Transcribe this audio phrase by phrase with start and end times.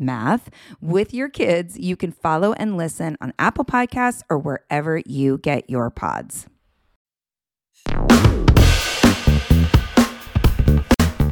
[0.00, 5.38] math with your kids, you can follow and listen on Apple Podcasts or wherever you
[5.38, 6.46] get your pods.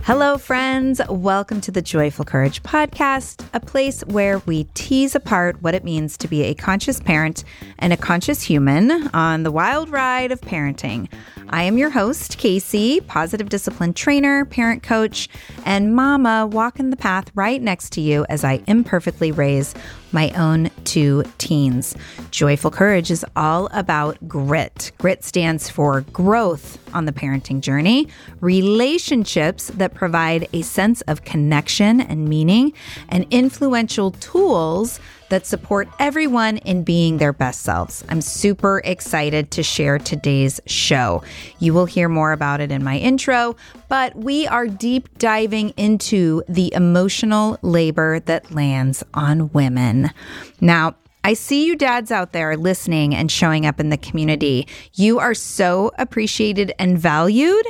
[0.07, 1.01] Hello, friends.
[1.09, 6.17] Welcome to the Joyful Courage Podcast, a place where we tease apart what it means
[6.19, 7.43] to be a conscious parent
[7.81, 11.13] and a conscious human on the wild ride of parenting.
[11.49, 15.29] I am your host, Casey, positive discipline trainer, parent coach,
[15.65, 19.75] and mama walking the path right next to you as I imperfectly raise
[20.13, 21.95] my own two teens.
[22.31, 24.93] Joyful Courage is all about grit.
[24.99, 28.09] Grit stands for growth on the parenting journey,
[28.41, 32.73] relationships that provide a sense of connection and meaning,
[33.09, 38.05] and influential tools that support everyone in being their best selves.
[38.09, 41.23] I'm super excited to share today's show.
[41.59, 43.57] You will hear more about it in my intro,
[43.89, 50.11] but we are deep diving into the emotional labor that lands on women.
[50.61, 50.95] Now,
[51.27, 54.69] I see you dads out there listening and showing up in the community.
[54.95, 57.67] You are so appreciated and valued.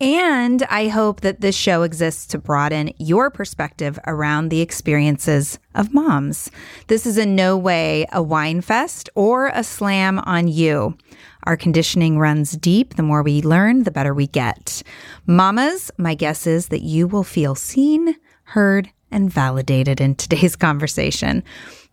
[0.00, 5.94] And I hope that this show exists to broaden your perspective around the experiences of
[5.94, 6.50] moms.
[6.88, 10.96] This is in no way a whine fest or a slam on you.
[11.44, 12.94] Our conditioning runs deep.
[12.94, 14.82] The more we learn, the better we get.
[15.26, 21.44] Mamas, my guess is that you will feel seen, heard, and validated in today's conversation.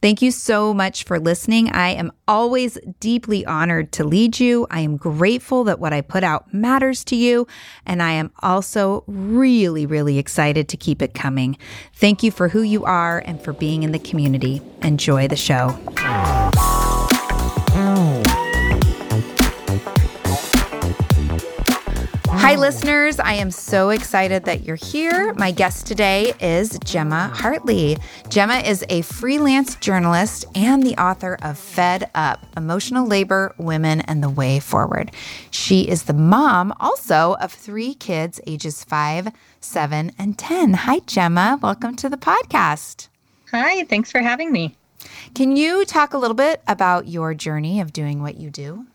[0.01, 1.69] Thank you so much for listening.
[1.69, 4.65] I am always deeply honored to lead you.
[4.71, 7.45] I am grateful that what I put out matters to you.
[7.85, 11.55] And I am also really, really excited to keep it coming.
[11.93, 14.59] Thank you for who you are and for being in the community.
[14.81, 15.77] Enjoy the show.
[22.41, 23.19] Hi, listeners.
[23.19, 25.31] I am so excited that you're here.
[25.35, 27.97] My guest today is Gemma Hartley.
[28.29, 34.23] Gemma is a freelance journalist and the author of Fed Up Emotional Labor, Women, and
[34.23, 35.11] the Way Forward.
[35.51, 39.27] She is the mom also of three kids, ages five,
[39.59, 40.73] seven, and 10.
[40.73, 41.59] Hi, Gemma.
[41.61, 43.07] Welcome to the podcast.
[43.51, 44.75] Hi, thanks for having me.
[45.35, 48.87] Can you talk a little bit about your journey of doing what you do?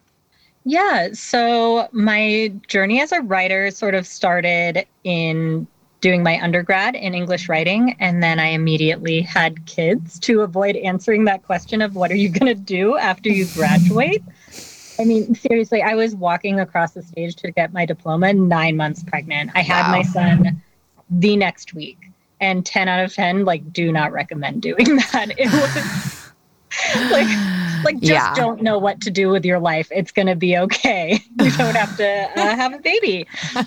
[0.66, 1.10] Yeah.
[1.12, 5.68] So my journey as a writer sort of started in
[6.00, 7.94] doing my undergrad in English writing.
[8.00, 12.28] And then I immediately had kids to avoid answering that question of what are you
[12.28, 14.24] going to do after you graduate?
[14.98, 19.04] I mean, seriously, I was walking across the stage to get my diploma nine months
[19.04, 19.52] pregnant.
[19.54, 19.92] I had wow.
[19.92, 20.62] my son
[21.08, 22.10] the next week.
[22.40, 25.32] And 10 out of 10, like, do not recommend doing that.
[25.38, 28.34] It was like, like just yeah.
[28.34, 31.74] don't know what to do with your life it's going to be okay you don't
[31.74, 33.62] have to uh, have a baby uh,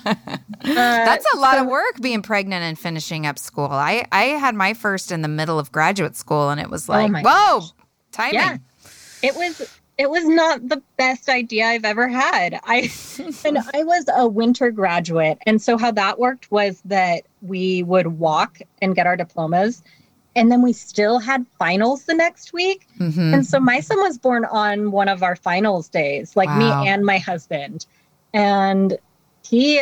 [0.63, 4.53] that's a lot so, of work being pregnant and finishing up school i i had
[4.55, 7.59] my first in the middle of graduate school and it was oh like oh whoa
[7.59, 7.71] gosh.
[8.11, 8.57] timing yeah
[9.21, 12.57] it was it was not the best idea I've ever had.
[12.63, 12.89] I
[13.45, 18.07] and I was a winter graduate, and so how that worked was that we would
[18.07, 19.83] walk and get our diplomas,
[20.35, 22.87] and then we still had finals the next week.
[22.99, 23.33] Mm-hmm.
[23.33, 26.81] And so my son was born on one of our finals days, like wow.
[26.83, 27.85] me and my husband.
[28.33, 28.97] And
[29.43, 29.81] he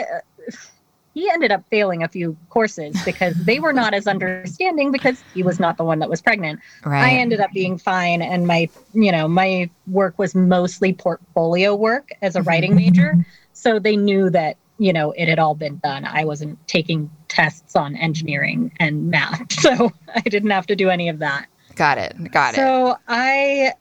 [1.17, 5.41] he ended up failing a few courses because they were not as understanding because he
[5.41, 6.59] was not the one that was pregnant.
[6.85, 7.03] Right.
[7.03, 12.11] I ended up being fine and my, you know, my work was mostly portfolio work
[12.21, 13.25] as a writing major.
[13.53, 16.05] So they knew that you know, it had all been done.
[16.05, 21.09] I wasn't taking tests on engineering and math, so I didn't have to do any
[21.09, 21.47] of that.
[21.75, 22.31] Got it.
[22.31, 22.65] Got so it.
[22.65, 23.73] So I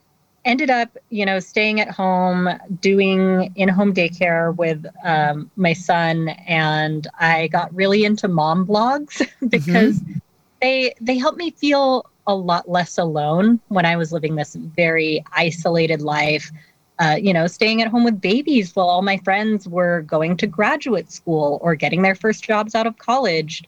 [0.47, 2.49] ended up, you know, staying at home,
[2.81, 9.19] doing in home daycare with um, my son, and I got really into mom blogs
[9.49, 10.19] because mm-hmm.
[10.63, 15.25] they they helped me feel a lot less alone when I was living this very
[15.33, 16.51] isolated life.
[16.99, 20.47] Uh, you know, staying at home with babies while all my friends were going to
[20.47, 23.63] graduate school or getting their first jobs out of college.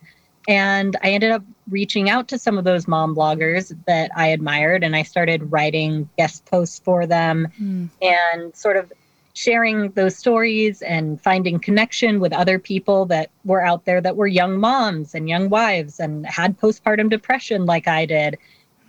[0.48, 4.82] And I ended up reaching out to some of those mom bloggers that I admired,
[4.82, 7.90] and I started writing guest posts for them mm.
[8.00, 8.90] and sort of
[9.34, 14.26] sharing those stories and finding connection with other people that were out there that were
[14.26, 18.36] young moms and young wives and had postpartum depression like I did.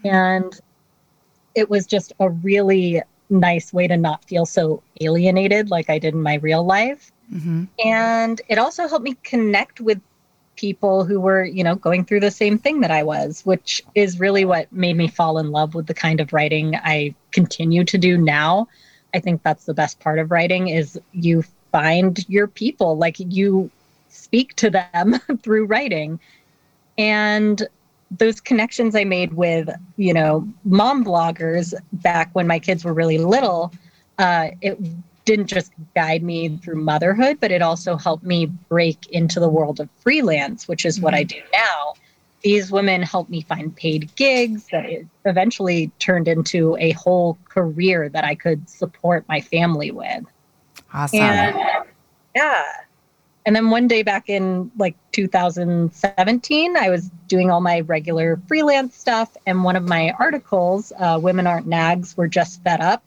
[0.03, 0.59] And
[1.53, 6.13] it was just a really nice way to not feel so alienated like I did
[6.13, 7.11] in my real life.
[7.33, 7.65] Mm-hmm.
[7.85, 10.01] And it also helped me connect with
[10.55, 14.19] people who were, you know, going through the same thing that I was, which is
[14.19, 17.97] really what made me fall in love with the kind of writing I continue to
[17.97, 18.67] do now.
[19.13, 23.71] I think that's the best part of writing is you find your people, like you
[24.09, 26.19] speak to them through writing.
[26.97, 27.65] And
[28.11, 33.17] those connections I made with, you know, mom bloggers back when my kids were really
[33.17, 33.71] little,
[34.17, 34.79] uh, it
[35.25, 39.79] didn't just guide me through motherhood, but it also helped me break into the world
[39.79, 41.39] of freelance, which is what I mm-hmm.
[41.39, 41.93] do now.
[42.41, 44.85] These women helped me find paid gigs that
[45.25, 50.23] eventually turned into a whole career that I could support my family with.
[50.93, 51.19] Awesome.
[51.19, 51.85] And,
[52.35, 52.63] yeah.
[53.49, 58.95] And then one day back in like 2017, I was doing all my regular freelance
[58.95, 59.35] stuff.
[59.47, 63.03] And one of my articles, uh, Women Aren't Nags, were just fed up.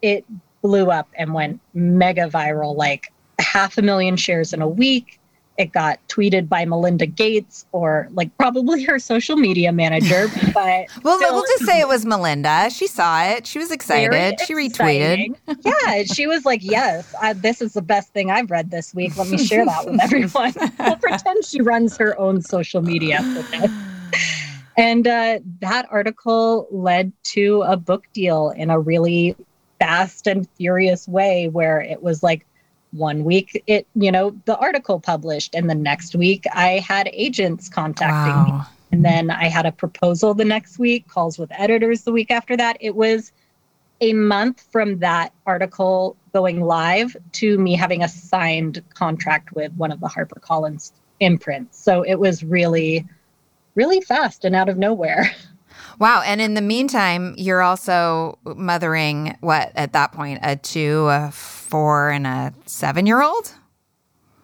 [0.00, 0.24] It
[0.60, 5.18] blew up and went mega viral, like half a million shares in a week.
[5.58, 10.28] It got tweeted by Melinda Gates or like probably her social media manager.
[10.54, 12.68] But well, still, we'll just say it was Melinda.
[12.68, 13.46] She saw it.
[13.46, 14.38] She was excited.
[14.46, 15.34] She retweeted.
[15.64, 19.16] yeah, she was like, "Yes, I, this is the best thing I've read this week.
[19.16, 23.20] Let me share that with everyone." we'll pretend she runs her own social media.
[24.76, 29.36] And uh, that article led to a book deal in a really
[29.78, 32.46] fast and furious way where it was like
[32.92, 37.68] one week it you know the article published and the next week i had agents
[37.68, 38.58] contacting wow.
[38.58, 42.30] me and then i had a proposal the next week calls with editors the week
[42.30, 43.32] after that it was
[44.02, 49.90] a month from that article going live to me having a signed contract with one
[49.90, 53.06] of the harpercollins imprints so it was really
[53.74, 55.30] really fast and out of nowhere
[55.98, 56.22] Wow.
[56.24, 61.61] And in the meantime, you're also mothering what at that point, a two, a four,
[61.74, 63.52] and a seven year old?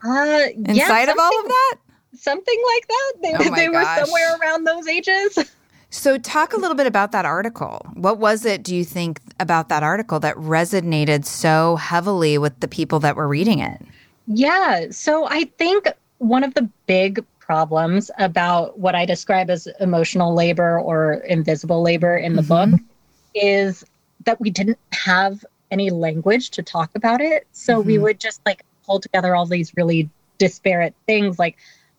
[0.05, 1.77] Uh, Inside yeah, of all of that?
[2.17, 3.13] Something like that.
[3.23, 5.39] They, oh they were somewhere around those ages.
[5.91, 7.87] So, talk a little bit about that article.
[7.95, 12.69] What was it, do you think, about that article that resonated so heavily with the
[12.69, 13.81] people that were reading it?
[14.27, 14.91] Yeah.
[14.91, 15.89] So, I think
[16.19, 22.19] one of the big problems about what I describe as emotional labor or invisible labor
[22.19, 22.73] in the mm-hmm.
[22.73, 22.81] book
[23.35, 23.83] is
[24.27, 27.47] that we didn't have any language to talk about it.
[27.53, 27.87] So mm-hmm.
[27.87, 31.57] we would just like pull together all these really disparate things like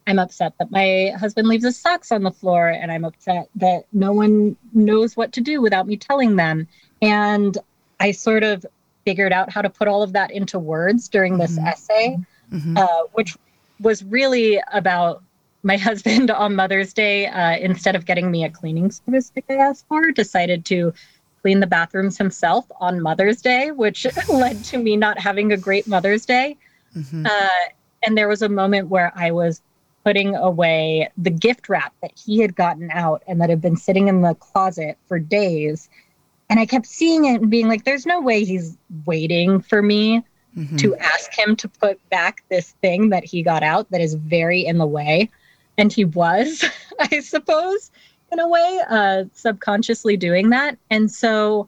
[0.07, 3.83] I'm upset that my husband leaves his socks on the floor and I'm upset that
[3.93, 6.67] no one knows what to do without me telling them.
[7.01, 7.55] And
[7.99, 8.65] I sort of
[9.05, 11.67] figured out how to put all of that into words during this mm-hmm.
[11.67, 12.17] essay,
[12.51, 12.77] mm-hmm.
[12.77, 13.37] uh, which
[13.79, 15.21] was really about
[15.61, 19.55] my husband on Mother's Day, uh, instead of getting me a cleaning service like I
[19.55, 20.93] asked for, decided to
[21.41, 25.87] clean the bathrooms himself on Mother's Day, which led to me not having a great
[25.87, 26.57] Mother's Day.
[26.95, 27.25] Mm-hmm.
[27.25, 27.49] Uh,
[28.05, 29.61] and there was a moment where I was
[30.03, 34.07] putting away the gift wrap that he had gotten out and that had been sitting
[34.07, 35.89] in the closet for days.
[36.49, 40.23] And I kept seeing it and being like, there's no way he's waiting for me
[40.57, 40.77] mm-hmm.
[40.77, 44.65] to ask him to put back this thing that he got out that is very
[44.65, 45.29] in the way
[45.77, 46.63] and he was,
[46.99, 47.91] I suppose,
[48.31, 50.77] in a way, uh, subconsciously doing that.
[50.89, 51.67] And so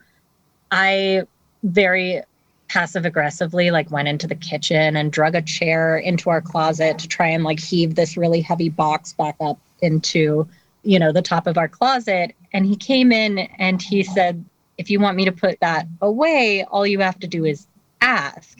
[0.71, 1.23] I
[1.63, 2.23] very
[2.71, 7.07] passive aggressively like went into the kitchen and drug a chair into our closet to
[7.07, 10.47] try and like heave this really heavy box back up into
[10.83, 14.45] you know the top of our closet and he came in and he said
[14.77, 17.67] if you want me to put that away all you have to do is
[17.99, 18.57] ask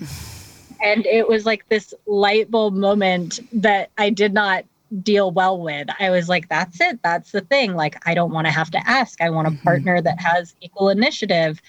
[0.83, 4.65] and it was like this light bulb moment that i did not
[5.03, 5.87] deal well with.
[5.99, 6.99] I was like, that's it.
[7.03, 7.75] That's the thing.
[7.75, 9.21] Like, I don't want to have to ask.
[9.21, 9.63] I want a mm-hmm.
[9.63, 11.61] partner that has equal initiative.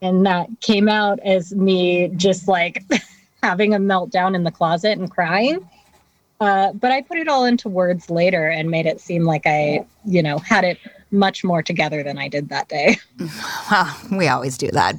[0.00, 2.84] And that came out as me just like
[3.42, 5.68] having a meltdown in the closet and crying.
[6.40, 9.84] Uh, but I put it all into words later and made it seem like I,
[10.04, 10.78] you know, had it
[11.10, 12.98] much more together than I did that day.
[13.70, 14.98] Well, we always do that.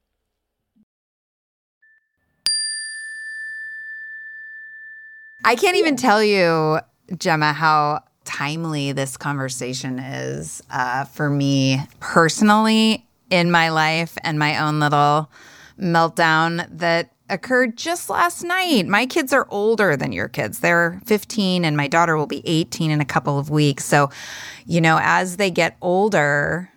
[5.43, 6.79] I can't even tell you,
[7.17, 14.59] Gemma, how timely this conversation is uh, for me personally in my life and my
[14.59, 15.31] own little
[15.79, 18.85] meltdown that occurred just last night.
[18.87, 20.59] My kids are older than your kids.
[20.59, 23.85] They're 15 and my daughter will be 18 in a couple of weeks.
[23.85, 24.11] So,
[24.67, 26.69] you know, as they get older,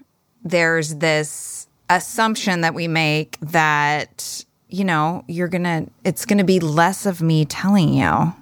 [0.43, 6.45] there's this assumption that we make that, you know, you're going to, it's going to
[6.45, 8.33] be less of me telling you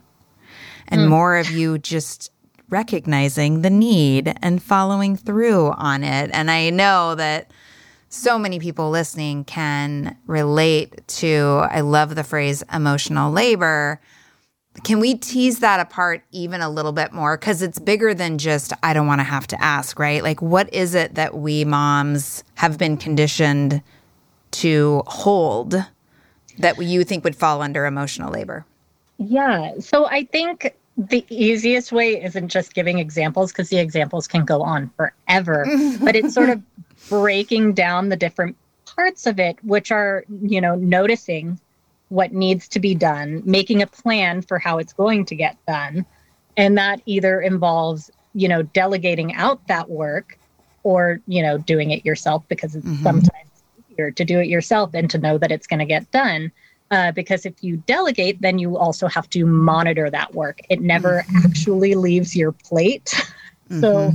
[0.92, 1.08] and mm.
[1.08, 2.30] more of you just
[2.68, 6.30] recognizing the need and following through on it.
[6.32, 7.50] And I know that
[8.08, 14.00] so many people listening can relate to, I love the phrase emotional labor.
[14.84, 17.36] Can we tease that apart even a little bit more?
[17.36, 20.22] Because it's bigger than just, I don't want to have to ask, right?
[20.22, 23.82] Like, what is it that we moms have been conditioned
[24.52, 25.74] to hold
[26.58, 28.64] that you think would fall under emotional labor?
[29.18, 29.72] Yeah.
[29.78, 34.62] So I think the easiest way isn't just giving examples because the examples can go
[34.62, 35.66] on forever,
[36.00, 36.62] but it's sort of
[37.08, 41.58] breaking down the different parts of it, which are, you know, noticing
[42.08, 46.04] what needs to be done, making a plan for how it's going to get done.
[46.58, 50.38] And that either involves, you know, delegating out that work
[50.82, 53.02] or, you know, doing it yourself because it's mm-hmm.
[53.02, 56.52] sometimes easier to do it yourself and to know that it's going to get done
[56.92, 60.60] uh, because if you delegate, then you also have to monitor that work.
[60.68, 61.46] It never mm-hmm.
[61.46, 63.14] actually leaves your plate.
[63.70, 63.80] Mm-hmm.
[63.80, 64.12] so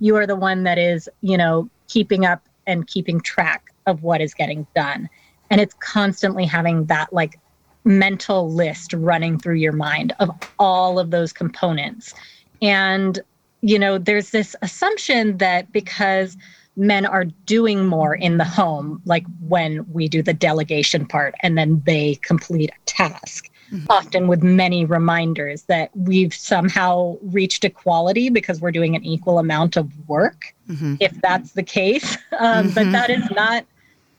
[0.00, 4.20] you are the one that is, you know, keeping up and keeping track of what
[4.20, 5.08] is getting done.
[5.50, 7.38] And it's constantly having that like
[7.84, 12.12] mental list running through your mind of all of those components.
[12.60, 13.20] And,
[13.62, 16.36] you know, there's this assumption that because
[16.78, 21.58] men are doing more in the home, like when we do the delegation part and
[21.58, 23.50] then they complete a task.
[23.72, 23.86] Mm-hmm.
[23.90, 29.76] Often with many reminders that we've somehow reached equality because we're doing an equal amount
[29.76, 30.94] of work, mm-hmm.
[31.00, 32.16] if that's the case.
[32.40, 32.74] Um, mm-hmm.
[32.74, 33.66] But that is not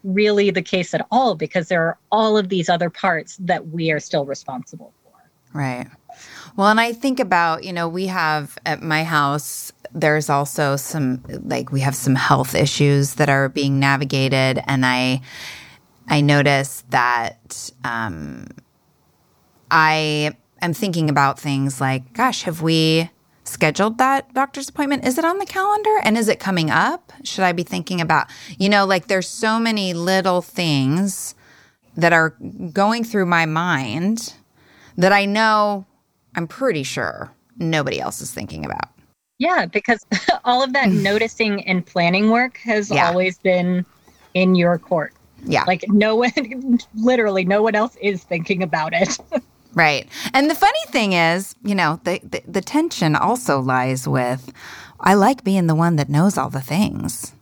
[0.04, 3.92] really the case at all because there are all of these other parts that we
[3.92, 5.58] are still responsible for.
[5.58, 5.88] Right.
[6.56, 11.24] Well, and I think about, you know, we have at my house, there's also some,
[11.44, 14.62] like, we have some health issues that are being navigated.
[14.68, 15.22] And I,
[16.08, 18.48] I notice that um,
[19.72, 23.10] I am thinking about things like, gosh, have we
[23.44, 25.06] scheduled that doctor's appointment?
[25.06, 26.00] Is it on the calendar?
[26.04, 27.12] And is it coming up?
[27.24, 28.28] Should I be thinking about,
[28.58, 31.36] you know, like there's so many little things
[31.96, 32.36] that are
[32.72, 34.34] going through my mind
[34.98, 35.86] that I know
[36.36, 38.90] I'm pretty sure nobody else is thinking about.
[39.40, 40.06] Yeah, because
[40.46, 41.02] all of that hmm.
[41.02, 43.08] noticing and planning work has yeah.
[43.08, 43.86] always been
[44.34, 45.14] in your court.
[45.46, 45.64] Yeah.
[45.66, 46.32] Like no one,
[46.96, 49.18] literally, no one else is thinking about it.
[49.74, 50.08] right.
[50.34, 54.54] And the funny thing is, you know, the, the, the tension also lies with
[55.00, 57.34] I like being the one that knows all the things.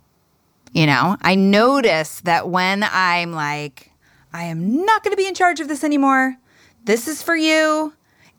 [0.73, 3.91] You know, I notice that when I'm like,
[4.31, 6.37] I am not going to be in charge of this anymore.
[6.83, 7.93] This is for you.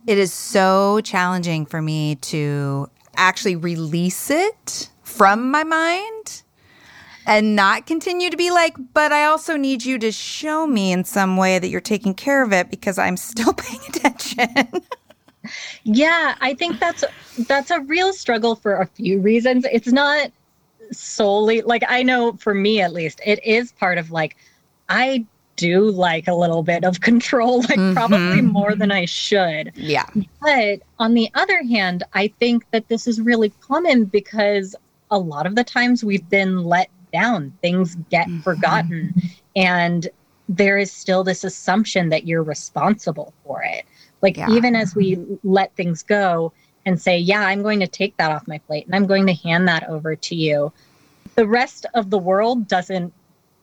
[0.06, 2.88] It is so challenging for me to
[3.18, 6.42] actually release it from my mind
[7.26, 11.04] and not continue to be like, but I also need you to show me in
[11.04, 14.82] some way that you're taking care of it because I'm still paying attention.
[15.84, 17.04] yeah, I think that's
[17.46, 19.66] that's a real struggle for a few reasons.
[19.70, 20.30] It's not
[20.90, 24.36] solely like I know for me at least, it is part of like
[24.88, 25.26] I
[25.58, 27.92] do like a little bit of control, like mm-hmm.
[27.92, 29.72] probably more than I should.
[29.74, 30.06] Yeah.
[30.40, 34.74] But on the other hand, I think that this is really common because
[35.10, 38.40] a lot of the times we've been let down, things get mm-hmm.
[38.40, 39.14] forgotten,
[39.54, 40.08] and
[40.48, 43.84] there is still this assumption that you're responsible for it.
[44.22, 44.50] Like, yeah.
[44.50, 46.52] even as we let things go
[46.86, 49.34] and say, Yeah, I'm going to take that off my plate and I'm going to
[49.34, 50.72] hand that over to you,
[51.34, 53.12] the rest of the world doesn't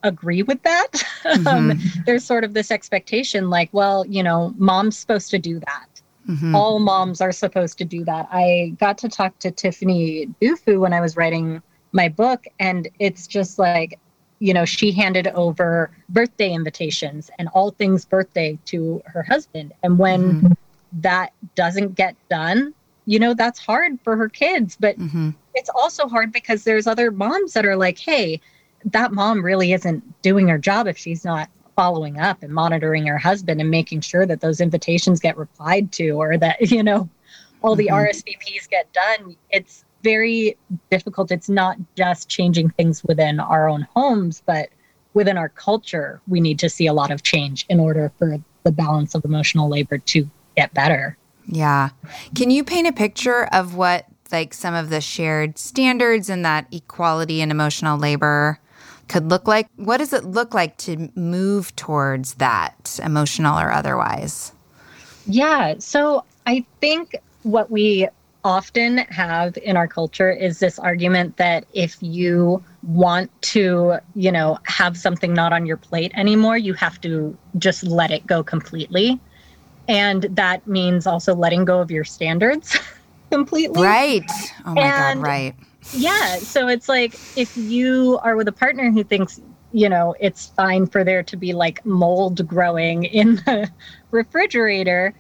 [0.06, 0.88] agree with that.
[1.26, 1.48] Mm-hmm.
[1.48, 6.02] um, there's sort of this expectation like, well, you know, mom's supposed to do that.
[6.30, 6.54] Mm-hmm.
[6.54, 8.28] All moms are supposed to do that.
[8.32, 13.26] I got to talk to Tiffany Dufu when I was writing my book, and it's
[13.26, 14.00] just like,
[14.38, 19.74] you know, she handed over birthday invitations and all things birthday to her husband.
[19.82, 20.52] And when mm-hmm.
[21.02, 22.74] that doesn't get done,
[23.06, 24.78] you know, that's hard for her kids.
[24.80, 25.32] But mm-hmm.
[25.56, 28.42] it's also hard because there's other moms that are like, hey,
[28.86, 33.18] that mom really isn't doing her job if she's not following up and monitoring her
[33.18, 37.10] husband and making sure that those invitations get replied to or that you know
[37.62, 37.96] all the mm-hmm.
[37.96, 39.36] RSVPs get done.
[39.50, 40.56] It's very
[40.92, 41.32] difficult.
[41.32, 44.70] It's not just changing things within our own homes but
[45.14, 48.72] within our culture we need to see a lot of change in order for the
[48.72, 51.18] balance of emotional labor to get better.
[51.48, 51.90] Yeah.
[52.34, 56.68] Can you paint a picture of what like some of the shared standards and that
[56.72, 58.60] equality and emotional labor
[59.08, 59.68] could look like.
[59.76, 64.52] What does it look like to move towards that, emotional or otherwise?
[65.28, 65.76] Yeah.
[65.80, 68.08] So I think what we
[68.44, 74.60] often have in our culture is this argument that if you want to, you know,
[74.66, 79.20] have something not on your plate anymore, you have to just let it go completely.
[79.88, 82.78] And that means also letting go of your standards
[83.32, 83.82] completely.
[83.82, 84.32] Right.
[84.66, 85.56] Oh my and God, right
[85.94, 86.38] yeah.
[86.38, 89.40] So it's like if you are with a partner who thinks,
[89.72, 93.70] you know, it's fine for there to be like mold growing in the
[94.12, 95.14] refrigerator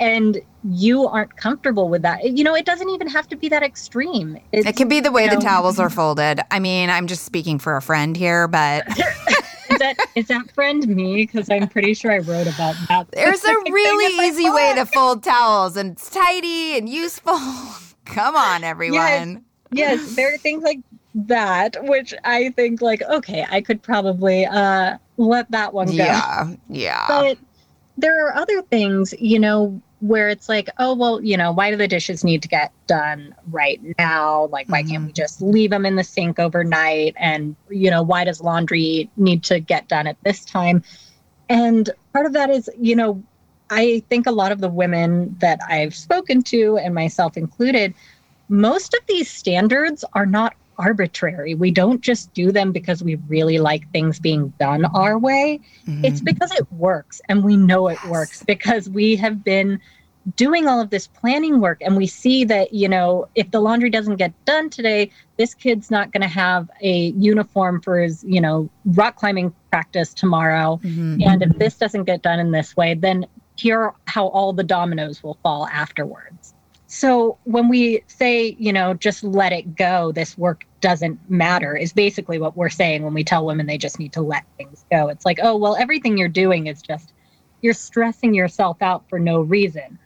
[0.00, 2.24] and you aren't comfortable with that.
[2.36, 4.38] You know, it doesn't even have to be that extreme.
[4.52, 6.40] It's, it can be the way the know, towels are folded.
[6.50, 8.86] I mean, I'm just speaking for a friend here, but
[9.70, 11.26] is that is that friend me?
[11.26, 13.10] Because I'm pretty sure I wrote about that.
[13.12, 17.38] There's a really easy way to fold towels, and it's tidy and useful.
[18.04, 18.98] Come on, everyone.
[19.00, 19.38] Yes
[19.76, 20.80] yes, there are things like
[21.14, 25.92] that, which I think like, okay, I could probably uh let that one go.
[25.92, 26.54] Yeah.
[26.68, 27.04] Yeah.
[27.08, 27.38] But
[27.96, 31.76] there are other things, you know, where it's like, oh, well, you know, why do
[31.76, 34.46] the dishes need to get done right now?
[34.46, 34.90] Like, why mm-hmm.
[34.90, 35.14] can't we mm-hmm.
[35.14, 37.14] just leave them in the sink overnight?
[37.16, 40.82] And, you know, why does laundry need to get done at this time?
[41.48, 43.22] And part of that is, you know,
[43.70, 47.94] I think a lot of the women that I've spoken to, and myself included,
[48.54, 51.54] most of these standards are not arbitrary.
[51.54, 55.60] We don't just do them because we really like things being done our way.
[55.86, 56.04] Mm-hmm.
[56.04, 58.10] It's because it works and we know it yes.
[58.10, 59.80] works because we have been
[60.36, 63.90] doing all of this planning work and we see that you know if the laundry
[63.90, 68.40] doesn't get done today this kid's not going to have a uniform for his you
[68.40, 71.20] know rock climbing practice tomorrow mm-hmm.
[71.22, 74.64] and if this doesn't get done in this way then here are how all the
[74.64, 76.53] dominoes will fall afterwards
[76.94, 81.92] so when we say you know just let it go this work doesn't matter is
[81.92, 85.08] basically what we're saying when we tell women they just need to let things go
[85.08, 87.12] it's like oh well everything you're doing is just
[87.62, 89.98] you're stressing yourself out for no reason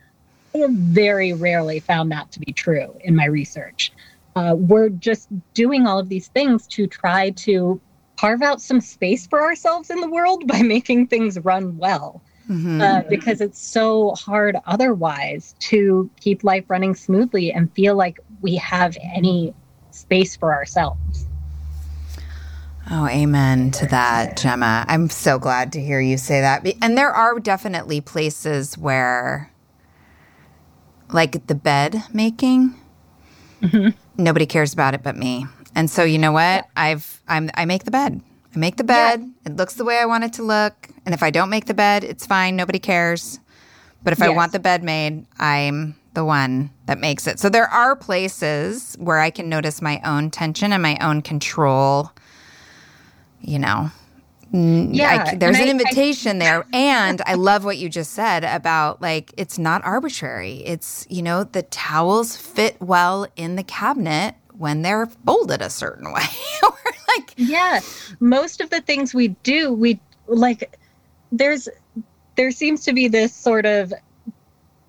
[0.54, 3.92] I have very rarely found that to be true in my research.
[4.34, 7.80] Uh, we're just doing all of these things to try to
[8.18, 12.22] carve out some space for ourselves in the world by making things run well.
[12.48, 12.80] Mm-hmm.
[12.80, 18.56] Uh, because it's so hard otherwise to keep life running smoothly and feel like we
[18.56, 19.52] have any
[19.90, 21.26] space for ourselves.
[22.90, 24.86] Oh, amen to that, Gemma.
[24.88, 26.66] I'm so glad to hear you say that.
[26.80, 29.52] And there are definitely places where
[31.10, 32.74] like the bed making.
[33.60, 33.90] Mm-hmm.
[34.22, 35.46] Nobody cares about it but me.
[35.74, 36.64] And so you know what?
[36.64, 36.64] Yeah.
[36.76, 38.22] I've I'm I make the bed.
[38.54, 39.20] I make the bed.
[39.20, 39.50] Yeah.
[39.50, 40.88] It looks the way I want it to look.
[41.04, 42.56] And if I don't make the bed, it's fine.
[42.56, 43.40] Nobody cares.
[44.02, 44.28] But if yes.
[44.28, 47.38] I want the bed made, I'm the one that makes it.
[47.38, 52.10] So there are places where I can notice my own tension and my own control.
[53.40, 53.90] You know,
[54.50, 56.66] yeah, I, there's an invitation I, there.
[56.72, 60.62] And I love what you just said about like, it's not arbitrary.
[60.64, 66.12] It's, you know, the towels fit well in the cabinet when they're folded a certain
[66.12, 66.22] way.
[67.08, 67.80] like, yeah,
[68.20, 70.78] most of the things we do, we like,
[71.32, 71.68] there's,
[72.36, 73.92] there seems to be this sort of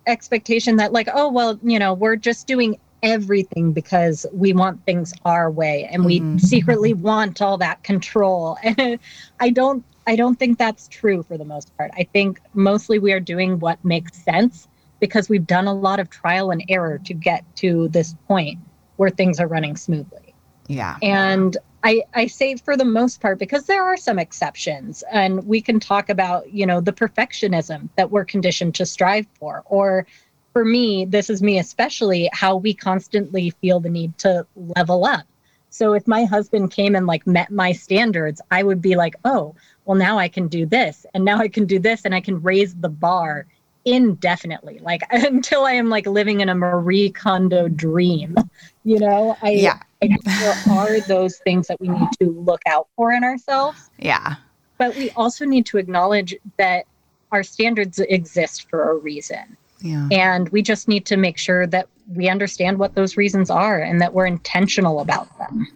[0.08, 5.14] expectation that like, oh, well, you know, we're just doing everything because we want things
[5.26, 6.38] our way and we mm-hmm.
[6.38, 9.00] secretly want all that control and
[9.40, 13.14] i don't i don't think that's true for the most part i think mostly we
[13.14, 14.68] are doing what makes sense
[15.00, 18.60] because we've done a lot of trial and error to get to this point
[19.00, 20.34] where things are running smoothly
[20.68, 25.46] yeah and I, I say for the most part because there are some exceptions and
[25.48, 30.06] we can talk about you know the perfectionism that we're conditioned to strive for or
[30.54, 35.26] for me, this is me especially, how we constantly feel the need to level up.
[35.70, 39.56] So if my husband came and like met my standards, I would be like, oh,
[39.86, 42.42] well, now I can do this and now I can do this and I can
[42.42, 43.46] raise the bar
[43.86, 48.36] indefinitely, like until I am like living in a Marie Kondo dream.
[48.84, 49.80] You know, I, yeah.
[50.02, 53.90] I there are those things that we need to look out for in ourselves.
[53.98, 54.36] Yeah.
[54.78, 56.86] But we also need to acknowledge that
[57.32, 59.58] our standards exist for a reason.
[59.82, 60.08] Yeah.
[60.12, 64.02] And we just need to make sure that we understand what those reasons are and
[64.02, 65.68] that we're intentional about them.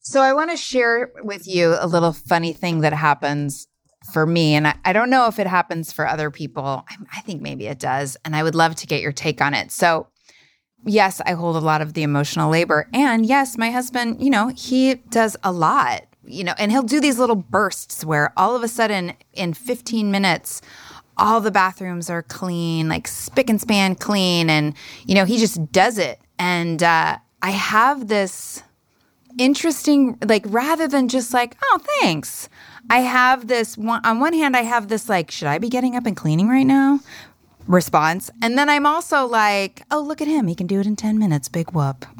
[0.00, 3.68] So, I want to share with you a little funny thing that happens
[4.12, 4.54] for me.
[4.54, 6.84] And I, I don't know if it happens for other people.
[6.88, 8.16] I, I think maybe it does.
[8.24, 9.70] And I would love to get your take on it.
[9.70, 10.08] So,
[10.84, 12.88] yes, I hold a lot of the emotional labor.
[12.92, 17.00] And yes, my husband, you know, he does a lot, you know, and he'll do
[17.00, 20.62] these little bursts where all of a sudden in 15 minutes,
[21.16, 24.48] all the bathrooms are clean, like spick and span clean.
[24.48, 26.20] And, you know, he just does it.
[26.38, 28.62] And uh, I have this
[29.38, 32.48] interesting, like, rather than just like, oh, thanks,
[32.90, 35.96] I have this one, on one hand, I have this, like, should I be getting
[35.96, 37.00] up and cleaning right now?
[37.68, 38.30] response.
[38.42, 40.48] And then I'm also like, oh, look at him.
[40.48, 41.48] He can do it in 10 minutes.
[41.48, 42.06] Big whoop.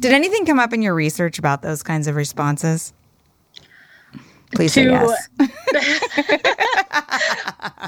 [0.00, 2.94] Did anything come up in your research about those kinds of responses?
[4.54, 5.28] Please to, say yes.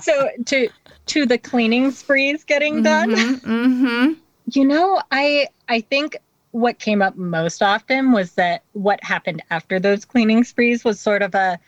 [0.04, 0.68] so to
[1.06, 3.10] to the cleaning sprees getting done.
[3.10, 4.12] Mm-hmm, mm-hmm.
[4.50, 6.16] You know, I I think
[6.52, 11.22] what came up most often was that what happened after those cleaning sprees was sort
[11.22, 11.58] of a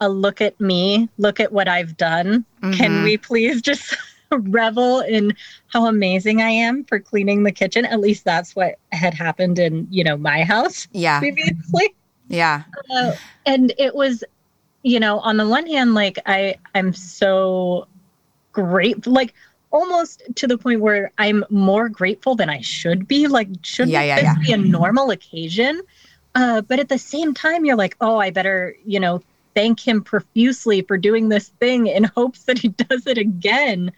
[0.00, 2.44] a look at me, look at what I've done.
[2.62, 2.72] Mm-hmm.
[2.72, 3.96] Can we please just
[4.30, 5.34] revel in
[5.72, 7.84] how amazing I am for cleaning the kitchen?
[7.84, 11.18] At least that's what had happened in, you know, my house yeah.
[11.18, 11.94] previously.
[12.28, 12.62] Yeah.
[12.90, 13.12] Uh,
[13.46, 14.22] and it was,
[14.82, 17.88] you know, on the one hand, like I, I'm so
[18.52, 19.34] grateful, like
[19.70, 23.26] almost to the point where I'm more grateful than I should be.
[23.26, 24.34] Like, should yeah, yeah, this yeah.
[24.46, 25.82] be a normal occasion?
[26.34, 29.22] Uh, but at the same time, you're like, oh, I better, you know,
[29.54, 33.92] thank him profusely for doing this thing in hopes that he does it again.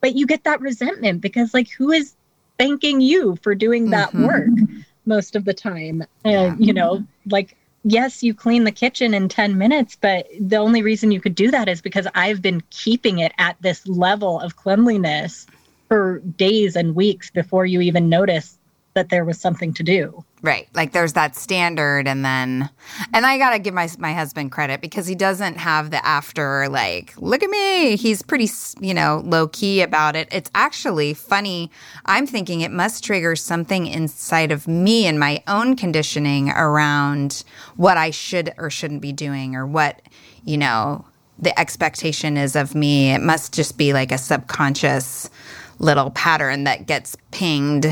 [0.00, 2.14] But you get that resentment because, like, who is
[2.58, 4.26] thanking you for doing that mm-hmm.
[4.26, 6.02] work most of the time?
[6.24, 6.66] And, yeah.
[6.66, 11.12] you know, like, yes, you clean the kitchen in 10 minutes, but the only reason
[11.12, 15.46] you could do that is because I've been keeping it at this level of cleanliness
[15.88, 18.58] for days and weeks before you even notice
[18.94, 20.24] that there was something to do.
[20.42, 20.68] Right.
[20.74, 22.68] Like there's that standard and then
[23.12, 26.68] and I got to give my my husband credit because he doesn't have the after
[26.68, 27.96] like look at me.
[27.96, 28.48] He's pretty,
[28.80, 30.28] you know, low key about it.
[30.30, 31.70] It's actually funny.
[32.04, 37.42] I'm thinking it must trigger something inside of me and my own conditioning around
[37.76, 40.02] what I should or shouldn't be doing or what,
[40.44, 41.06] you know,
[41.38, 43.12] the expectation is of me.
[43.12, 45.30] It must just be like a subconscious
[45.78, 47.86] little pattern that gets pinged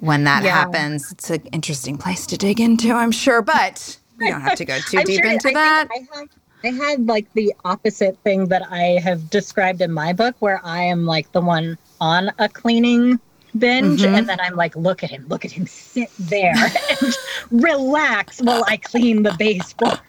[0.00, 0.50] when that yeah.
[0.50, 1.12] happens.
[1.12, 4.78] It's an interesting place to dig into, I'm sure, but we don't have to go
[4.90, 5.88] too deep sure, into I that.
[6.64, 10.82] I, had like the opposite thing that I have described in my book, where I
[10.84, 13.20] am like the one on a cleaning
[13.58, 14.14] binge mm-hmm.
[14.14, 16.54] and then I'm like, look at him, look at him sit there
[17.02, 17.14] and
[17.50, 20.00] relax while I clean the baseboard.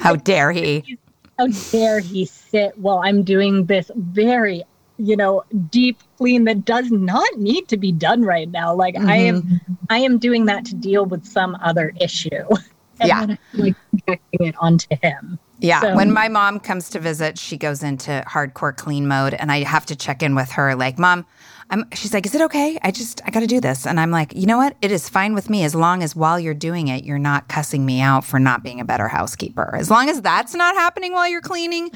[0.00, 0.98] How dare he?
[1.38, 4.64] How dare he sit while I'm doing this very
[5.02, 9.08] you know deep clean that does not need to be done right now like mm-hmm.
[9.08, 9.74] i am mm-hmm.
[9.90, 12.28] i am doing that to deal with some other issue
[13.00, 17.00] and yeah then like projecting it onto him yeah so, when my mom comes to
[17.00, 20.74] visit she goes into hardcore clean mode and i have to check in with her
[20.74, 21.26] like mom
[21.70, 22.78] I'm, she's like, is it okay?
[22.82, 23.86] I just, I got to do this.
[23.86, 24.76] And I'm like, you know what?
[24.82, 27.86] It is fine with me as long as while you're doing it, you're not cussing
[27.86, 29.74] me out for not being a better housekeeper.
[29.74, 31.90] As long as that's not happening while you're cleaning,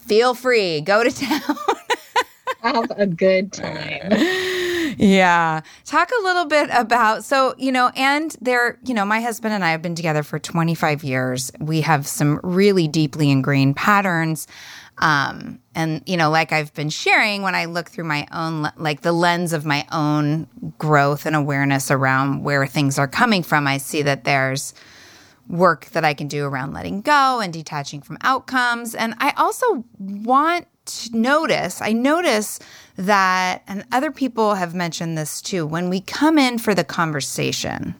[0.00, 1.56] feel free, go to town.
[2.62, 4.12] Have a good time.
[4.98, 5.62] Yeah.
[5.84, 9.64] Talk a little bit about so, you know, and there, you know, my husband and
[9.64, 11.50] I have been together for 25 years.
[11.58, 14.46] We have some really deeply ingrained patterns.
[14.98, 19.00] Um, and you know, like I've been sharing when I look through my own like
[19.00, 20.46] the lens of my own
[20.78, 24.72] growth and awareness around where things are coming from, I see that there's
[25.48, 28.94] work that I can do around letting go and detaching from outcomes.
[28.94, 32.58] And I also want to notice, I notice
[32.96, 37.94] that, and other people have mentioned this too, when we come in for the conversation,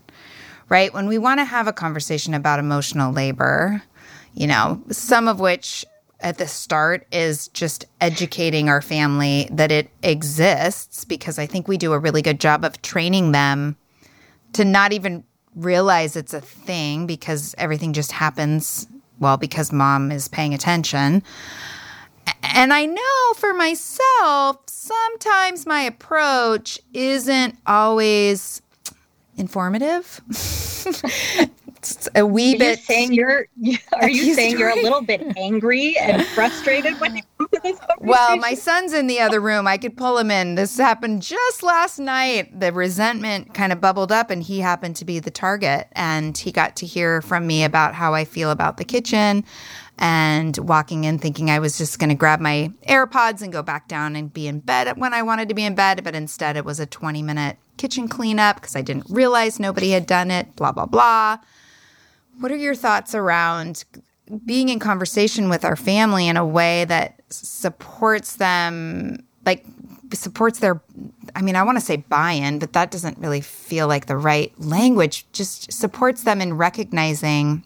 [0.68, 0.92] right?
[0.92, 3.82] When we want to have a conversation about emotional labor,
[4.34, 5.84] you know, some of which
[6.20, 11.76] at the start is just educating our family that it exists because I think we
[11.76, 13.76] do a really good job of training them
[14.54, 18.86] to not even realize it's a thing because everything just happens
[19.20, 21.22] well because mom is paying attention
[22.54, 28.60] and I know for myself, sometimes my approach isn't always
[29.36, 30.20] informative.
[32.14, 32.78] a wee are bit.
[32.78, 33.46] You saying you're,
[34.00, 37.78] are you saying you're a little bit angry and frustrated when you come to this
[37.98, 39.66] Well, my son's in the other room.
[39.66, 40.54] I could pull him in.
[40.54, 42.58] This happened just last night.
[42.58, 45.88] The resentment kind of bubbled up, and he happened to be the target.
[45.92, 49.44] And he got to hear from me about how I feel about the kitchen
[49.98, 53.86] and walking in thinking I was just going to grab my AirPods and go back
[53.86, 56.02] down and be in bed when I wanted to be in bed.
[56.02, 60.06] But instead, it was a 20 minute kitchen cleanup because I didn't realize nobody had
[60.06, 61.38] done it, blah, blah, blah.
[62.40, 63.84] What are your thoughts around
[64.44, 69.64] being in conversation with our family in a way that supports them, like
[70.12, 70.80] supports their,
[71.36, 74.16] I mean, I want to say buy in, but that doesn't really feel like the
[74.16, 77.64] right language, just supports them in recognizing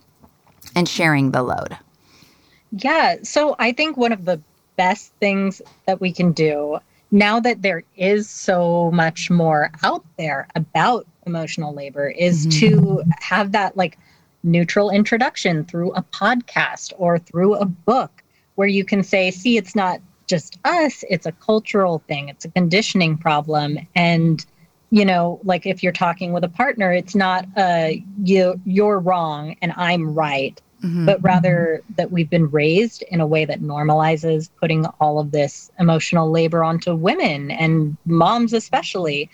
[0.75, 1.79] and sharing the load?
[2.73, 3.17] Yeah.
[3.23, 4.41] So I think one of the
[4.77, 6.79] best things that we can do
[7.11, 12.61] now that there is so much more out there about emotional labor is mm-hmm.
[12.61, 13.99] to have that like
[14.43, 18.23] neutral introduction through a podcast or through a book
[18.55, 22.51] where you can say, see, it's not just us, it's a cultural thing, it's a
[22.51, 23.79] conditioning problem.
[23.95, 24.45] And
[24.91, 27.91] you know, like if you're talking with a partner, it's not uh
[28.23, 31.07] you you're wrong and I'm right mm-hmm.
[31.07, 35.71] but rather that we've been raised in a way that normalizes putting all of this
[35.79, 39.31] emotional labor onto women and moms, especially.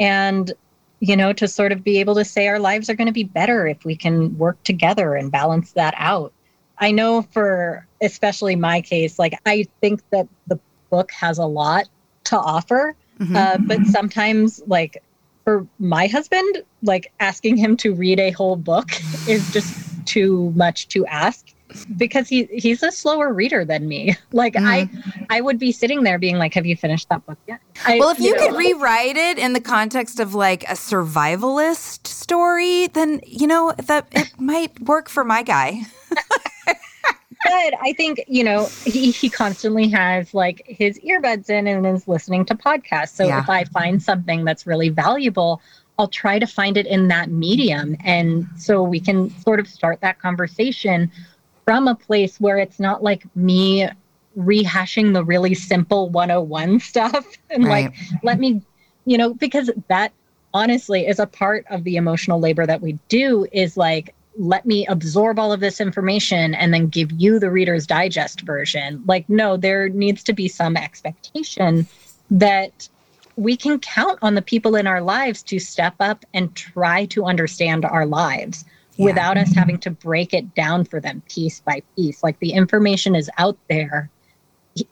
[0.00, 0.52] And,
[1.00, 3.24] you know, to sort of be able to say our lives are going to be
[3.24, 6.32] better if we can work together and balance that out.
[6.78, 10.58] I know for especially my case, like I think that the
[10.90, 11.88] book has a lot
[12.24, 13.36] to offer, mm-hmm.
[13.36, 15.02] uh, but sometimes, like
[15.44, 18.90] for my husband, like asking him to read a whole book
[19.28, 21.52] is just too much to ask
[21.98, 24.16] because he he's a slower reader than me.
[24.32, 24.64] Like mm.
[24.66, 24.90] I
[25.30, 28.10] I would be sitting there being like, "Have you finished that book yet?" I, well,
[28.10, 32.88] if you, you know, could rewrite it in the context of like a survivalist story,
[32.88, 35.80] then you know that it might work for my guy.
[36.10, 42.06] but I think you know he he constantly has like his earbuds in and is
[42.06, 43.14] listening to podcasts.
[43.14, 43.40] So yeah.
[43.40, 45.62] if I find something that's really valuable,
[45.98, 47.96] I'll try to find it in that medium.
[48.04, 51.10] And so we can sort of start that conversation
[51.64, 53.88] from a place where it's not like me
[54.38, 57.86] rehashing the really simple 101 stuff and right.
[57.86, 58.62] like let me
[59.04, 60.12] you know because that
[60.54, 64.86] honestly is a part of the emotional labor that we do is like let me
[64.86, 69.56] absorb all of this information and then give you the reader's digest version like no
[69.56, 71.86] there needs to be some expectation
[72.30, 72.88] that
[73.38, 77.24] we can count on the people in our lives to step up and try to
[77.24, 78.64] understand our lives
[78.96, 79.04] yeah.
[79.04, 83.14] without us having to break it down for them piece by piece like the information
[83.14, 84.10] is out there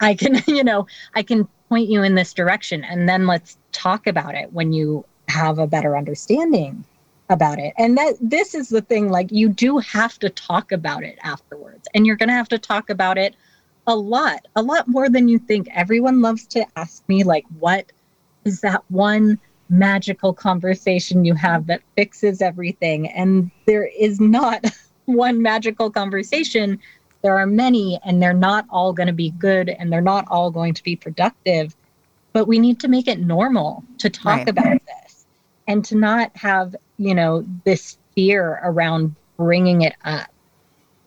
[0.00, 4.06] i can you know i can point you in this direction and then let's talk
[4.06, 6.84] about it when you have a better understanding
[7.28, 7.74] about it.
[7.76, 11.88] And that this is the thing like you do have to talk about it afterwards.
[11.94, 13.34] And you're going to have to talk about it
[13.86, 15.68] a lot, a lot more than you think.
[15.74, 17.90] Everyone loves to ask me like what
[18.46, 23.08] is that one magical conversation you have that fixes everything?
[23.10, 24.64] And there is not
[25.06, 26.78] one magical conversation.
[27.22, 30.50] There are many and they're not all going to be good and they're not all
[30.50, 31.74] going to be productive.
[32.32, 34.48] But we need to make it normal to talk right.
[34.48, 35.26] about this
[35.66, 40.28] and to not have, you know, this fear around bringing it up.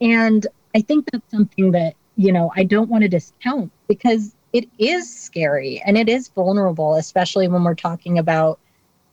[0.01, 4.67] And I think that's something that, you know, I don't want to discount because it
[4.77, 8.59] is scary and it is vulnerable, especially when we're talking about,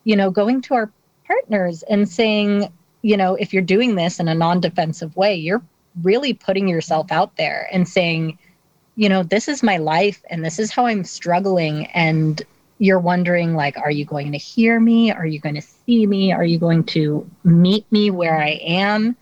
[0.04, 0.90] you know, going to our
[1.26, 2.72] partners and saying,
[3.02, 5.62] you know, if you're doing this in a non defensive way, you're
[6.02, 8.38] really putting yourself out there and saying,
[8.96, 11.86] you know, this is my life and this is how I'm struggling.
[11.86, 12.42] And
[12.78, 15.10] you're wondering like are you going to hear me?
[15.10, 16.32] Are you going to see me?
[16.32, 19.16] Are you going to meet me where i am?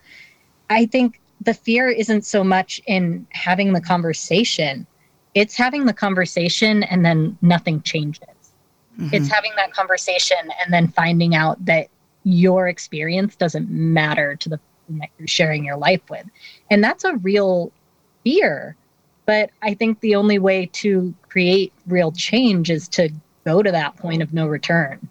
[0.69, 4.87] I think the fear isn't so much in having the conversation
[5.35, 8.25] it's having the conversation and then nothing changes
[8.99, 9.09] mm-hmm.
[9.13, 11.87] it's having that conversation and then finding out that
[12.23, 16.25] your experience doesn't matter to the person that you're sharing your life with
[16.71, 17.71] and that's a real
[18.23, 18.75] fear
[19.25, 23.09] but i think the only way to create real change is to
[23.45, 25.07] go to that point of no return.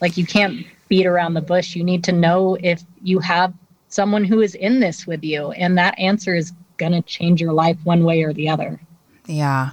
[0.00, 1.74] Like you can't beat around the bush.
[1.74, 3.54] You need to know if you have
[3.88, 7.52] someone who is in this with you, and that answer is going to change your
[7.52, 8.78] life one way or the other.
[9.26, 9.70] Yeah.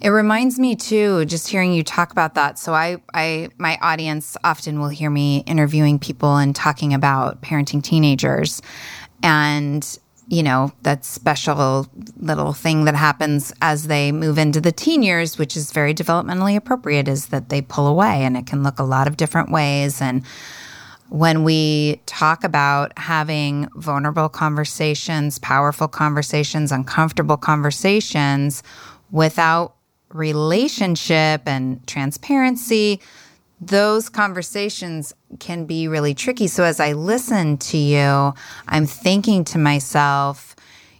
[0.00, 2.58] It reminds me too, just hearing you talk about that.
[2.58, 7.82] So I, I, my audience often will hear me interviewing people and talking about parenting
[7.82, 8.60] teenagers.
[9.22, 15.02] And you know, that special little thing that happens as they move into the teen
[15.02, 18.78] years, which is very developmentally appropriate, is that they pull away and it can look
[18.78, 20.02] a lot of different ways.
[20.02, 20.24] And
[21.10, 28.64] when we talk about having vulnerable conversations, powerful conversations, uncomfortable conversations
[29.10, 29.74] without
[30.12, 33.00] relationship and transparency,
[33.60, 36.46] those conversations can be really tricky.
[36.46, 38.34] So as I listen to you,
[38.68, 40.54] I'm thinking to myself,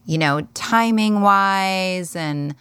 [0.06, 2.54] you know, timing wise and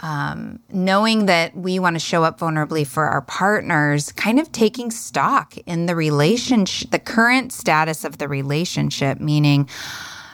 [0.00, 4.90] um, knowing that we want to show up vulnerably for our partners, kind of taking
[4.90, 9.68] stock in the relationship, the current status of the relationship, meaning,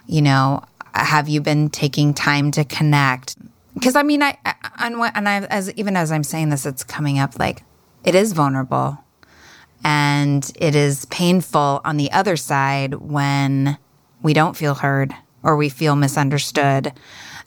[0.06, 0.62] you know,
[0.94, 3.36] have you been taking time to connect?
[3.76, 7.18] Because I mean, I, I and I, as even as I'm saying this, it's coming
[7.18, 7.62] up like
[8.04, 8.98] it is vulnerable
[9.84, 13.76] and it is painful on the other side when
[14.22, 16.92] we don't feel heard or we feel misunderstood.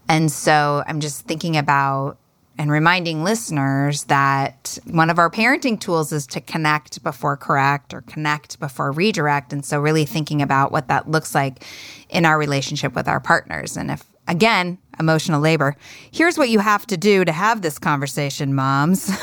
[0.07, 2.17] And so I'm just thinking about
[2.59, 8.01] and reminding listeners that one of our parenting tools is to connect before correct or
[8.01, 9.53] connect before redirect.
[9.53, 11.63] And so, really thinking about what that looks like
[12.09, 13.77] in our relationship with our partners.
[13.77, 15.75] And if, again, emotional labor,
[16.11, 19.09] here's what you have to do to have this conversation, moms.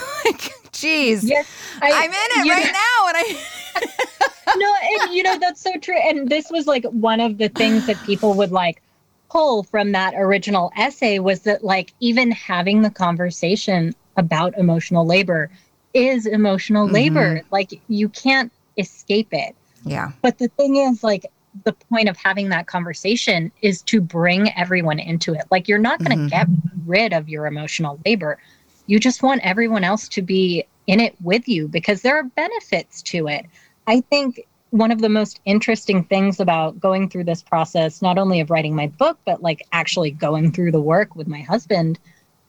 [0.72, 1.22] Jeez.
[1.22, 1.48] Yes,
[1.80, 3.08] I, am in it right know, now.
[3.08, 4.56] And I.
[4.56, 5.96] no, and you know, that's so true.
[5.96, 8.82] And this was like one of the things that people would like
[9.30, 15.50] pull from that original essay was that, like, even having the conversation about emotional labor
[15.94, 16.94] is emotional mm-hmm.
[16.94, 17.42] labor.
[17.50, 19.54] Like, you can't escape it.
[19.84, 20.12] Yeah.
[20.22, 21.26] But the thing is, like,
[21.64, 25.44] the point of having that conversation is to bring everyone into it.
[25.50, 26.28] Like, you're not going to mm-hmm.
[26.28, 26.48] get
[26.86, 28.38] rid of your emotional labor
[28.86, 33.02] you just want everyone else to be in it with you because there are benefits
[33.02, 33.44] to it.
[33.86, 38.40] I think one of the most interesting things about going through this process, not only
[38.40, 41.98] of writing my book, but like actually going through the work with my husband,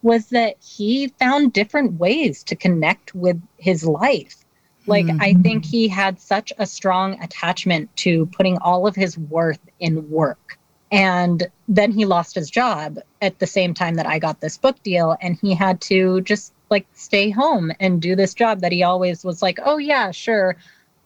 [0.04, 4.46] was that he found different ways to connect with his life.
[4.88, 5.22] Like, mm-hmm.
[5.22, 10.10] I think he had such a strong attachment to putting all of his worth in
[10.10, 10.58] work.
[10.92, 14.82] And then he lost his job at the same time that I got this book
[14.84, 15.18] deal.
[15.22, 19.26] And he had to just like stay home and do this job that he always
[19.26, 20.56] was like, oh, yeah, sure.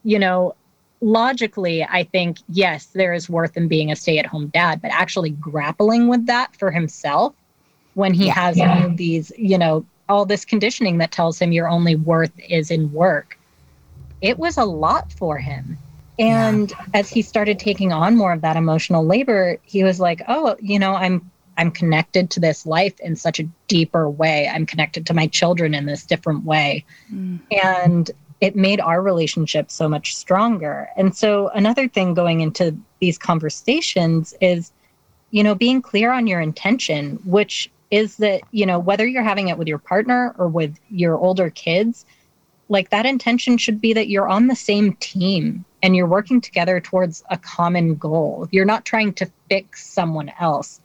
[0.04, 0.54] You know,
[1.00, 4.92] logically, I think, yes, there is worth in being a stay at home dad, but
[4.92, 7.34] actually grappling with that for himself
[7.94, 8.84] when he yeah, has yeah.
[8.84, 12.92] all these, you know, all this conditioning that tells him your only worth is in
[12.92, 13.36] work
[14.22, 15.76] it was a lot for him.
[16.18, 16.84] And yeah.
[16.94, 20.78] as he started taking on more of that emotional labor, he was like, "Oh, you
[20.78, 24.48] know, I'm I'm connected to this life in such a deeper way.
[24.48, 27.40] I'm connected to my children in this different way." Mm.
[27.62, 28.10] And
[28.40, 30.88] it made our relationship so much stronger.
[30.96, 34.72] And so another thing going into these conversations is
[35.32, 39.48] you know, being clear on your intention, which is that, you know, whether you're having
[39.48, 42.06] it with your partner or with your older kids,
[42.72, 46.80] like that intention should be that you're on the same team and you're working together
[46.80, 48.48] towards a common goal.
[48.50, 50.80] You're not trying to fix someone else.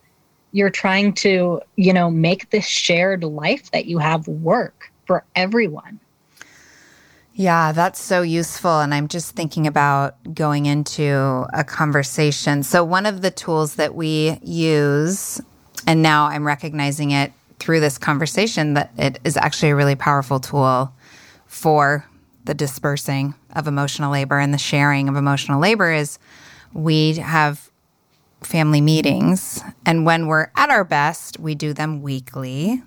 [0.52, 6.00] You're trying to, you know, make this shared life that you have work for everyone.
[7.34, 8.80] Yeah, that's so useful.
[8.82, 12.64] And I'm just thinking about going into a conversation.
[12.64, 15.40] So, one of the tools that we use,
[15.86, 20.40] and now I'm recognizing it through this conversation, that it is actually a really powerful
[20.40, 20.92] tool
[21.48, 22.06] for
[22.46, 26.20] the dispersing of emotional labor and the sharing of emotional labor, is
[26.74, 27.72] we have
[28.42, 29.64] family meetings.
[29.86, 32.84] And when we're at our best, we do them weekly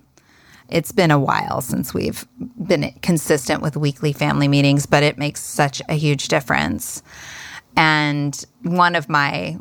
[0.71, 2.25] it's been a while since we've
[2.65, 7.03] been consistent with weekly family meetings, but it makes such a huge difference.
[7.75, 9.57] And one of my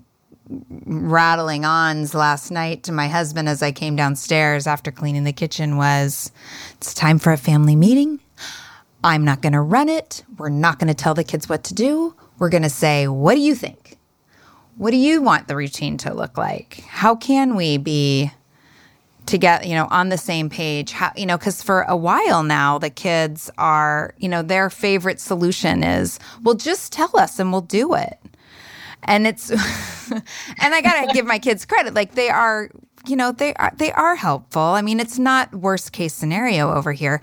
[0.86, 5.76] rattling ons last night to my husband as I came downstairs after cleaning the kitchen
[5.76, 6.32] was
[6.74, 8.20] it's time for a family meeting.
[9.03, 10.24] I'm not going to run it.
[10.36, 12.14] We're not going to tell the kids what to do.
[12.38, 13.98] We're going to say, What do you think?
[14.76, 16.84] What do you want the routine to look like?
[16.88, 18.32] How can we be
[19.26, 22.42] to get you know on the same page how you know because for a while
[22.42, 27.53] now the kids are you know their favorite solution is well just tell us and
[27.53, 28.18] we'll do it
[29.05, 29.51] and it's
[30.11, 32.70] and i gotta give my kids credit like they are
[33.07, 36.92] you know they are they are helpful i mean it's not worst case scenario over
[36.92, 37.20] here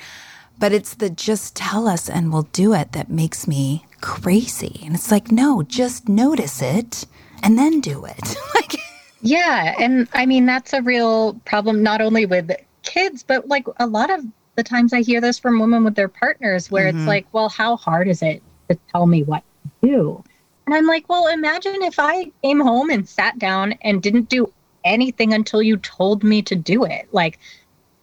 [0.60, 4.96] but it's the just tell us and we'll do it that makes me crazy and
[4.96, 7.06] it's like no just notice it
[7.44, 8.78] and then do it like
[9.22, 9.76] yeah.
[9.80, 12.52] And I mean, that's a real problem, not only with
[12.84, 14.24] kids, but like a lot of
[14.56, 17.00] the times I hear this from women with their partners where mm-hmm.
[17.00, 20.24] it's like, well, how hard is it to tell me what to do?
[20.66, 24.52] And I'm like, well, imagine if I came home and sat down and didn't do
[24.84, 27.08] anything until you told me to do it.
[27.12, 27.40] Like,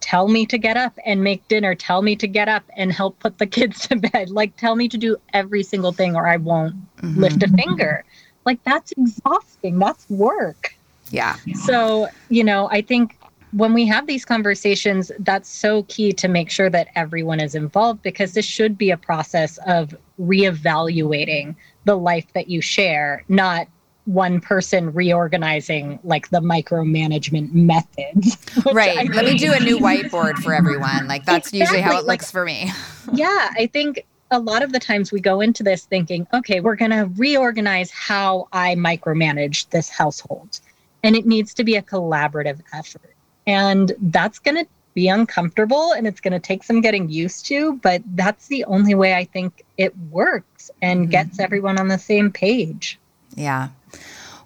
[0.04, 3.18] tell me to get up and make dinner, tell me to get up and help
[3.20, 4.28] put the kids to bed.
[4.28, 7.18] Like, tell me to do every single thing or I won't mm-hmm.
[7.18, 8.04] lift a finger.
[8.44, 9.78] Like, that's exhausting.
[9.78, 10.76] That's work.
[11.10, 11.36] Yeah.
[11.64, 13.16] So, you know, I think
[13.52, 18.02] when we have these conversations, that's so key to make sure that everyone is involved
[18.02, 23.68] because this should be a process of reevaluating the life that you share, not
[24.06, 28.36] one person reorganizing like the micromanagement methods.
[28.72, 29.08] Right.
[29.12, 31.06] Let me do a new whiteboard for everyone.
[31.06, 31.58] Like that's exactly.
[31.60, 32.72] usually how it looks like, for me.
[33.12, 33.50] yeah.
[33.56, 36.90] I think a lot of the times we go into this thinking, okay, we're going
[36.90, 40.60] to reorganize how I micromanage this household
[41.02, 43.14] and it needs to be a collaborative effort.
[43.46, 47.74] And that's going to be uncomfortable and it's going to take some getting used to,
[47.82, 51.10] but that's the only way I think it works and mm-hmm.
[51.10, 52.98] gets everyone on the same page.
[53.34, 53.68] Yeah.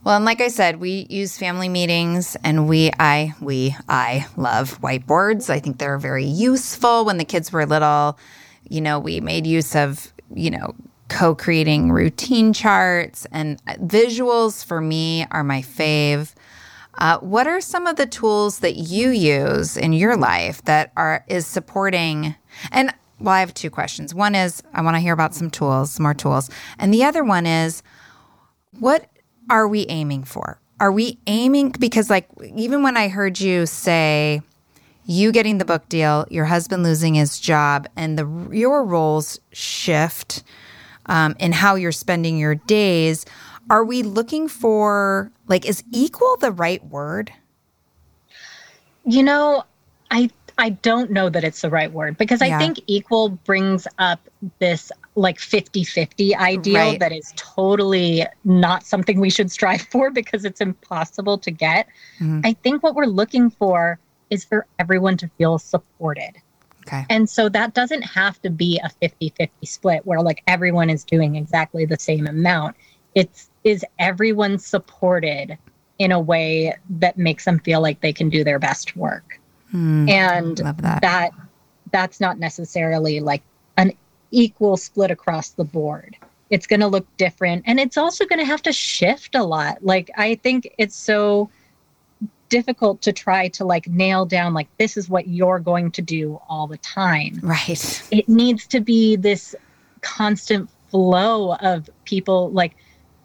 [0.05, 4.81] Well, and like I said, we use family meetings and we, I, we, I love
[4.81, 5.51] whiteboards.
[5.51, 7.05] I think they're very useful.
[7.05, 8.19] When the kids were little,
[8.69, 10.75] you know, we made use of, you know,
[11.09, 16.35] co creating routine charts and visuals for me are my fave.
[16.99, 21.25] Uh, what are some of the tools that you use in your life that are
[21.29, 22.35] is supporting?
[22.73, 24.15] And well, I have two questions.
[24.15, 27.25] One is I want to hear about some tools, some more tools, and the other
[27.25, 27.83] one is
[28.79, 29.09] what
[29.51, 30.61] are we aiming for?
[30.81, 34.43] Are we aiming because like even when I heard you say
[35.05, 40.45] you getting the book deal, your husband losing his job, and the your roles shift
[41.07, 43.25] um, in how you're spending your days
[43.71, 47.33] are we looking for like is equal the right word?
[49.05, 49.65] You know,
[50.11, 52.57] I I don't know that it's the right word because yeah.
[52.57, 54.21] I think equal brings up
[54.59, 57.01] this like 50-50 ideal right.
[57.01, 61.87] that is totally not something we should strive for because it's impossible to get.
[62.21, 62.41] Mm-hmm.
[62.45, 63.99] I think what we're looking for
[64.31, 66.37] is for everyone to feel supported.
[66.87, 67.05] Okay.
[67.11, 71.37] And so that doesn't have to be a 50-50 split where like everyone is doing
[71.37, 72.77] exactly the same amount.
[73.15, 75.59] It's is everyone supported
[75.99, 79.41] in a way that makes them feel like they can do their best work.
[79.75, 81.03] Mm, and that.
[81.03, 81.31] that
[81.91, 83.43] that's not necessarily like
[84.31, 86.17] equal split across the board.
[86.51, 89.85] It's going to look different and it's also going to have to shift a lot.
[89.85, 91.51] Like I think it's so
[92.49, 96.41] difficult to try to like nail down like this is what you're going to do
[96.49, 97.39] all the time.
[97.43, 98.03] Right.
[98.11, 99.55] It needs to be this
[100.01, 102.75] constant flow of people like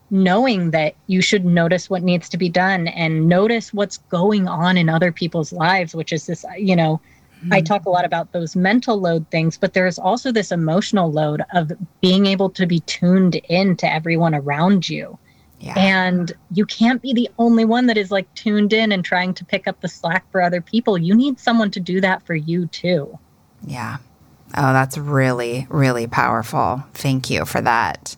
[0.09, 4.77] knowing that you should notice what needs to be done and notice what's going on
[4.77, 7.01] in other people's lives, which is this, you know,
[7.51, 7.65] I mm-hmm.
[7.65, 11.71] talk a lot about those mental load things, but there's also this emotional load of
[12.01, 15.17] being able to be tuned in to everyone around you.
[15.59, 15.73] Yeah.
[15.77, 19.45] And you can't be the only one that is like tuned in and trying to
[19.45, 20.97] pick up the slack for other people.
[20.97, 23.17] You need someone to do that for you too.
[23.65, 23.97] Yeah.
[24.55, 26.83] Oh, that's really, really powerful.
[26.93, 28.17] Thank you for that.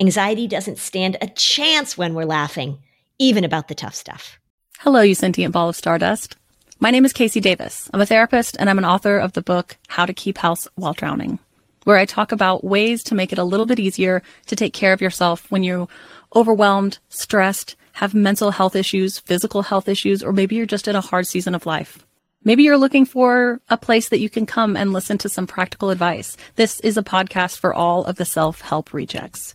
[0.00, 2.78] Anxiety doesn't stand a chance when we're laughing,
[3.20, 4.40] even about the tough stuff.
[4.80, 6.36] Hello, you sentient ball of stardust.
[6.80, 7.88] My name is KC Davis.
[7.94, 10.94] I'm a therapist and I'm an author of the book How to Keep House While
[10.94, 11.38] Drowning,
[11.84, 14.92] where I talk about ways to make it a little bit easier to take care
[14.92, 15.86] of yourself when you're
[16.34, 21.00] overwhelmed, stressed, have mental health issues, physical health issues, or maybe you're just in a
[21.00, 22.04] hard season of life.
[22.42, 25.90] Maybe you're looking for a place that you can come and listen to some practical
[25.90, 26.36] advice.
[26.56, 29.54] This is a podcast for all of the self help rejects.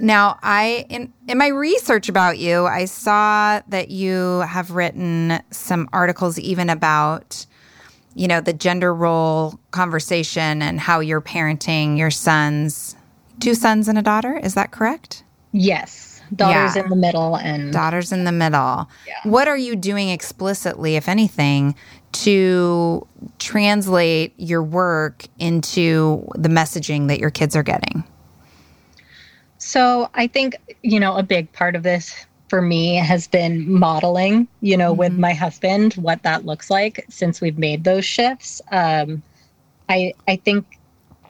[0.00, 5.88] Now, I in in my research about you, I saw that you have written some
[5.92, 7.46] articles even about
[8.14, 12.96] you know, the gender role conversation and how you're parenting your sons.
[13.40, 15.24] Two sons and a daughter, is that correct?
[15.52, 16.20] Yes.
[16.34, 16.84] Daughters yeah.
[16.84, 18.88] in the middle and daughters in the middle.
[19.06, 19.14] Yeah.
[19.24, 21.74] What are you doing explicitly, if anything,
[22.12, 23.06] to
[23.38, 28.04] translate your work into the messaging that your kids are getting?
[29.60, 34.48] So I think, you know, a big part of this for me has been modeling,
[34.62, 35.00] you know, mm-hmm.
[35.00, 38.60] with my husband, what that looks like since we've made those shifts.
[38.72, 39.22] Um,
[39.88, 40.78] I I think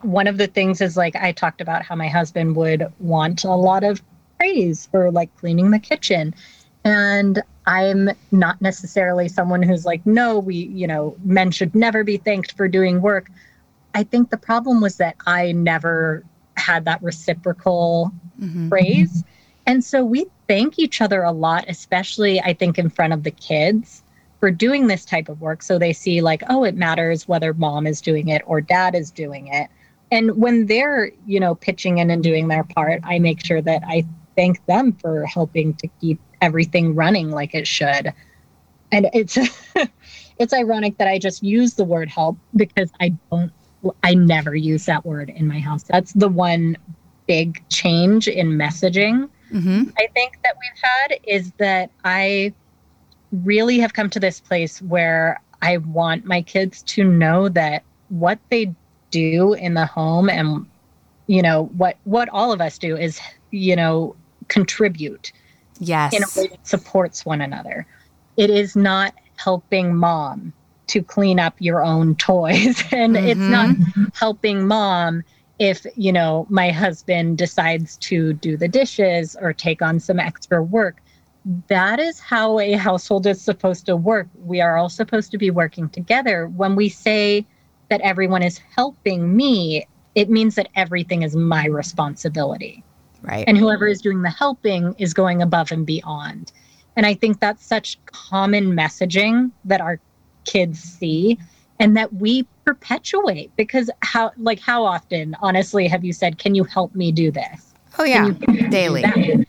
[0.02, 3.50] one of the things is like I talked about how my husband would want a
[3.50, 4.00] lot of
[4.38, 6.32] praise for like cleaning the kitchen.
[6.84, 12.16] And I'm not necessarily someone who's like, no, we, you know, men should never be
[12.16, 13.28] thanked for doing work.
[13.94, 16.24] I think the problem was that I never
[16.60, 18.68] had that reciprocal mm-hmm.
[18.68, 19.24] praise.
[19.66, 23.30] And so we thank each other a lot, especially I think in front of the
[23.30, 24.02] kids
[24.40, 25.62] for doing this type of work.
[25.62, 29.10] So they see, like, oh, it matters whether mom is doing it or dad is
[29.10, 29.68] doing it.
[30.10, 33.82] And when they're, you know, pitching in and doing their part, I make sure that
[33.86, 34.04] I
[34.34, 38.12] thank them for helping to keep everything running like it should.
[38.90, 39.38] And it's
[40.38, 43.52] it's ironic that I just use the word help because I don't
[44.02, 45.82] I never use that word in my house.
[45.84, 46.76] That's the one
[47.26, 49.84] big change in messaging mm-hmm.
[49.98, 52.52] I think that we've had is that I
[53.32, 58.38] really have come to this place where I want my kids to know that what
[58.48, 58.74] they
[59.10, 60.66] do in the home and
[61.26, 63.20] you know what what all of us do is
[63.50, 64.14] you know
[64.48, 65.32] contribute
[65.78, 67.86] yes in a way that supports one another
[68.36, 70.52] it is not helping mom
[70.90, 73.26] to clean up your own toys and mm-hmm.
[73.26, 74.04] it's not mm-hmm.
[74.14, 75.22] helping mom
[75.58, 80.62] if you know my husband decides to do the dishes or take on some extra
[80.62, 80.96] work
[81.68, 85.50] that is how a household is supposed to work we are all supposed to be
[85.50, 87.46] working together when we say
[87.90, 92.82] that everyone is helping me, it means that everything is my responsibility.
[93.22, 93.44] Right.
[93.46, 96.52] And whoever is doing the helping is going above and beyond.
[96.96, 100.00] And I think that's such common messaging that our
[100.44, 101.38] kids see
[101.78, 106.64] and that we perpetuate because how like how often honestly have you said can you
[106.64, 107.74] help me do this?
[107.98, 108.30] Oh yeah,
[108.70, 109.02] daily.
[109.02, 109.46] that?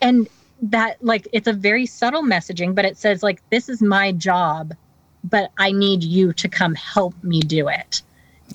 [0.00, 0.28] and
[0.60, 4.74] that like it's a very subtle messaging but it says like this is my job
[5.22, 8.02] but i need you to come help me do it.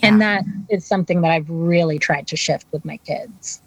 [0.02, 3.62] And that is something that i've really tried to shift with my kids.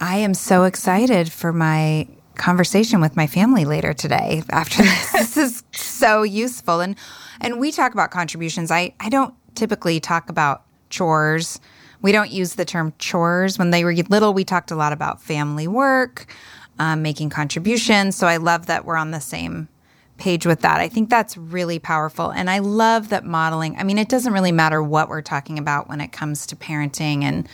[0.00, 2.08] I am so excited for my
[2.38, 5.12] conversation with my family later today after this.
[5.12, 6.80] this is so useful.
[6.80, 6.96] And
[7.40, 8.70] and we talk about contributions.
[8.70, 11.60] I, I don't typically talk about chores.
[12.00, 13.58] We don't use the term chores.
[13.58, 16.32] When they were little, we talked a lot about family work,
[16.78, 18.16] um, making contributions.
[18.16, 19.68] So I love that we're on the same
[20.16, 20.80] page with that.
[20.80, 22.30] I think that's really powerful.
[22.30, 23.76] And I love that modeling.
[23.76, 27.22] I mean, it doesn't really matter what we're talking about when it comes to parenting
[27.22, 27.48] and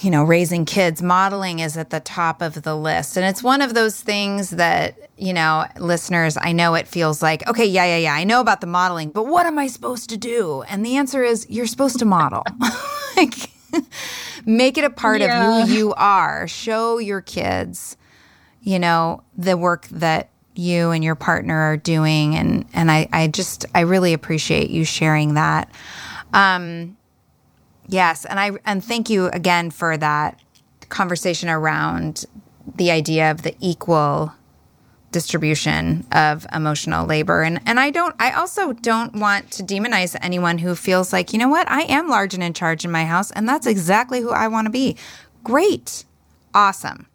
[0.00, 3.16] you know, raising kids, modeling is at the top of the list.
[3.16, 7.46] And it's one of those things that, you know, listeners, I know it feels like,
[7.48, 10.16] okay, yeah, yeah, yeah, I know about the modeling, but what am I supposed to
[10.16, 10.62] do?
[10.62, 12.44] And the answer is you're supposed to model.
[13.16, 13.34] like,
[14.46, 15.60] make it a part Yeah.
[15.62, 16.48] of who you are.
[16.48, 17.96] Show your kids,
[18.62, 22.36] you know, the work that you and your partner are doing.
[22.36, 25.70] And, and I, I just, I really appreciate you sharing that.
[26.32, 26.96] Um,
[27.90, 30.40] Yes, and I and thank you again for that
[30.90, 32.24] conversation around
[32.76, 34.32] the idea of the equal
[35.10, 40.58] distribution of emotional labor and and I don't I also don't want to demonize anyone
[40.58, 41.68] who feels like, you know what?
[41.68, 44.66] I am large and in charge in my house and that's exactly who I want
[44.66, 44.96] to be.
[45.42, 46.04] Great.
[46.54, 47.06] Awesome.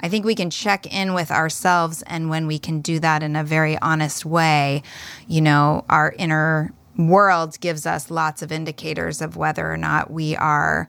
[0.00, 3.34] I think we can check in with ourselves and when we can do that in
[3.34, 4.82] a very honest way,
[5.26, 10.36] you know, our inner world gives us lots of indicators of whether or not we
[10.36, 10.88] are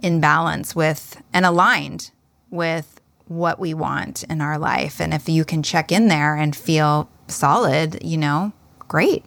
[0.00, 2.10] in balance with and aligned
[2.50, 5.00] with what we want in our life.
[5.00, 9.24] And if you can check in there and feel solid, you know, great.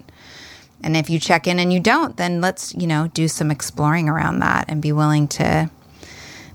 [0.84, 4.09] And if you check in and you don't, then let's, you know, do some exploring
[4.09, 5.69] around that and be willing to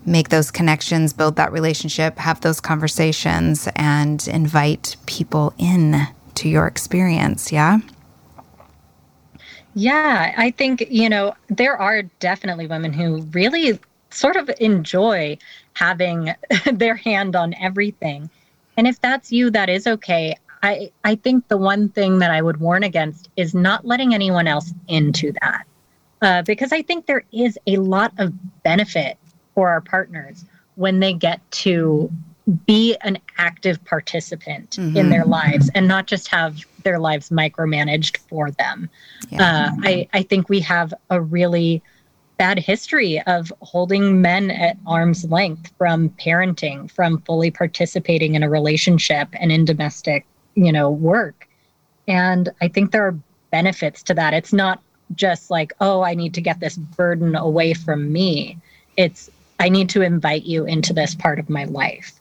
[0.05, 6.67] make those connections, build that relationship, have those conversations, and invite people in to your
[6.67, 7.53] experience.
[7.53, 7.79] Yeah.
[9.79, 15.37] Yeah, I think, you know, there are definitely women who really sort of enjoy
[15.75, 16.35] having
[16.73, 18.31] their hand on everything.
[18.79, 20.35] And if that's you, that is okay.
[20.63, 24.47] I, I think the one thing that I would warn against is not letting anyone
[24.47, 25.67] else into that.
[26.23, 29.19] Uh, because I think there is a lot of benefit
[29.55, 30.47] for our partners
[30.77, 32.11] when they get to
[32.65, 38.53] be an active participant in their lives and not just have their lives micromanaged for
[38.53, 38.89] them.
[39.39, 41.83] Uh, I, I think we have a really
[42.39, 48.49] bad history of holding men at arm's length from parenting, from fully participating in a
[48.49, 50.25] relationship and in domestic,
[50.55, 51.49] you know, work.
[52.07, 53.19] And I think there are
[53.51, 54.33] benefits to that.
[54.33, 54.81] It's not
[55.17, 58.59] just like, oh, I need to get this burden away from me.
[58.97, 59.29] It's
[59.59, 62.16] I need to invite you into this part of my life.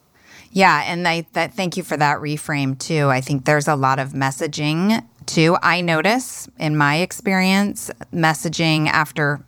[0.56, 3.10] Yeah, and I that thank you for that reframe too.
[3.10, 5.58] I think there's a lot of messaging too.
[5.62, 9.44] I notice in my experience messaging after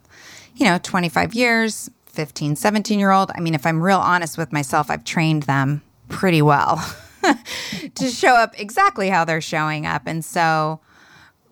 [0.57, 3.31] you know, 25 years, 15, 17 year old.
[3.35, 6.83] I mean, if I'm real honest with myself, I've trained them pretty well
[7.95, 10.03] to show up exactly how they're showing up.
[10.07, 10.79] And so,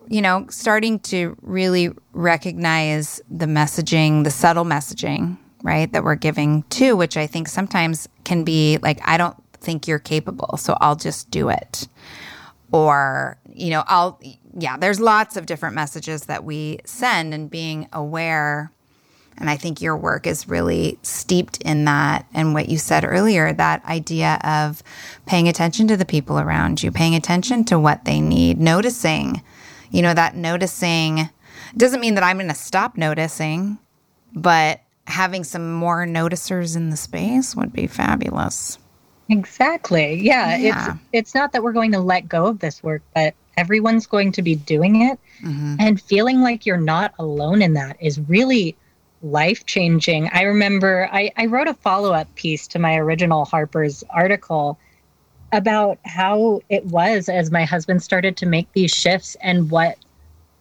[0.08, 6.64] you know, starting to really recognize the messaging, the subtle messaging, right, that we're giving
[6.64, 9.36] too, which I think sometimes can be like, I don't
[9.66, 11.88] think you're capable, so I'll just do it.
[12.72, 14.20] Or, you know, I'll,
[14.56, 18.70] yeah, there's lots of different messages that we send and being aware.
[19.38, 22.26] And I think your work is really steeped in that.
[22.32, 24.82] And what you said earlier, that idea of
[25.26, 29.42] paying attention to the people around you, paying attention to what they need, noticing,
[29.90, 31.28] you know, that noticing
[31.76, 33.78] doesn't mean that I'm going to stop noticing,
[34.32, 38.78] but having some more noticers in the space would be fabulous.
[39.28, 40.20] Exactly.
[40.20, 40.92] Yeah, Yeah.
[40.92, 44.32] It's it's not that we're going to let go of this work, but everyone's going
[44.32, 45.76] to be doing it mm-hmm.
[45.78, 48.76] and feeling like you're not alone in that is really
[49.22, 50.28] life changing.
[50.32, 54.78] I remember I, I wrote a follow up piece to my original Harper's article
[55.52, 59.96] about how it was as my husband started to make these shifts and what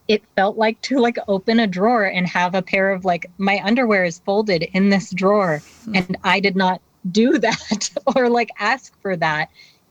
[0.07, 3.59] it felt like to like open a drawer and have a pair of like my
[3.63, 5.95] underwear is folded in this drawer hmm.
[5.95, 6.79] and I did not
[7.11, 9.49] do that or like ask for that.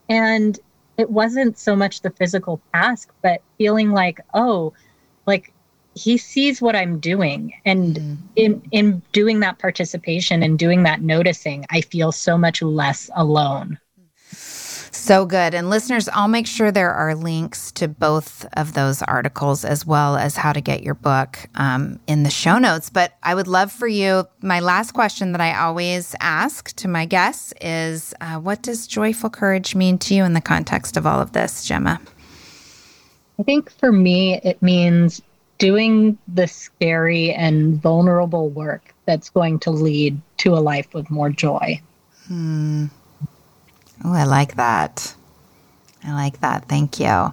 [0.08, 0.58] And
[0.96, 4.72] it wasn't so much the physical task, but feeling like, oh,
[5.26, 5.52] like
[5.94, 7.54] he sees what I'm doing.
[7.64, 8.14] And mm-hmm.
[8.36, 13.78] in in doing that participation and doing that noticing, I feel so much less alone.
[15.04, 15.52] So good.
[15.52, 20.16] And listeners, I'll make sure there are links to both of those articles as well
[20.16, 22.88] as how to get your book um, in the show notes.
[22.88, 27.04] But I would love for you, my last question that I always ask to my
[27.04, 31.20] guests is uh, what does joyful courage mean to you in the context of all
[31.20, 32.00] of this, Gemma?
[33.38, 35.20] I think for me, it means
[35.58, 41.28] doing the scary and vulnerable work that's going to lead to a life with more
[41.28, 41.78] joy.
[42.26, 42.86] Hmm.
[44.04, 45.14] Oh, I like that.
[46.04, 46.68] I like that.
[46.68, 47.32] Thank you.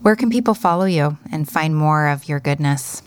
[0.00, 3.02] Where can people follow you and find more of your goodness?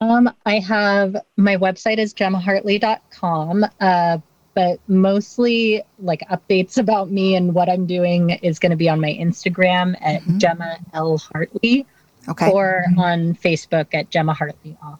[0.00, 4.18] Um, I have my website is gemmahartley.com, uh,
[4.54, 9.00] but mostly like updates about me and what I'm doing is going to be on
[9.00, 10.38] my Instagram at mm-hmm.
[10.38, 11.86] Gemma L Hartley,
[12.28, 14.98] okay, or on Facebook at Gemma Hartley Author.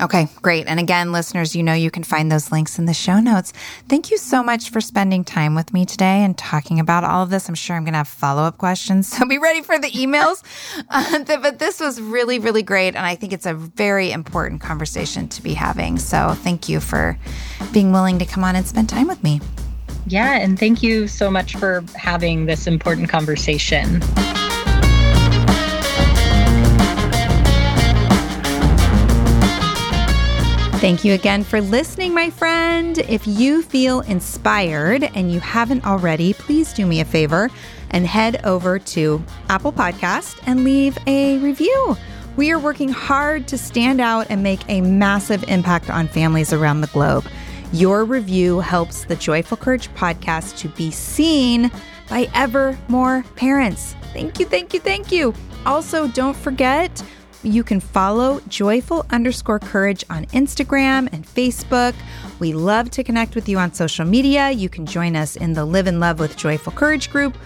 [0.00, 0.66] Okay, great.
[0.66, 3.52] And again, listeners, you know you can find those links in the show notes.
[3.88, 7.30] Thank you so much for spending time with me today and talking about all of
[7.30, 7.48] this.
[7.48, 10.42] I'm sure I'm going to have follow up questions, so be ready for the emails.
[10.90, 12.88] uh, but this was really, really great.
[12.88, 15.98] And I think it's a very important conversation to be having.
[15.98, 17.18] So thank you for
[17.72, 19.40] being willing to come on and spend time with me.
[20.08, 24.02] Yeah, and thank you so much for having this important conversation.
[30.78, 32.98] Thank you again for listening, my friend.
[32.98, 37.50] If you feel inspired and you haven't already, please do me a favor
[37.90, 41.96] and head over to Apple Podcast and leave a review.
[42.36, 46.82] We are working hard to stand out and make a massive impact on families around
[46.82, 47.24] the globe.
[47.72, 51.70] Your review helps the Joyful Courage podcast to be seen
[52.10, 53.96] by ever more parents.
[54.12, 55.34] Thank you, thank you, thank you.
[55.64, 57.02] Also, don't forget,
[57.46, 61.94] you can follow joyful underscore courage on Instagram and Facebook.
[62.38, 64.50] We love to connect with you on social media.
[64.50, 67.36] You can join us in the Live and Love with Joyful Courage group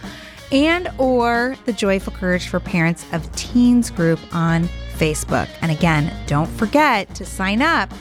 [0.50, 4.64] and or the Joyful Courage for Parents of Teens group on
[4.96, 5.48] Facebook.
[5.62, 7.92] And again, don't forget to sign up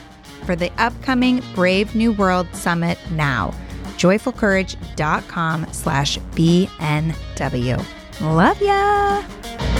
[0.44, 3.54] for the upcoming Brave New World Summit now.
[3.98, 7.84] joyfulcourage.com slash BNW.
[8.20, 9.79] Love ya!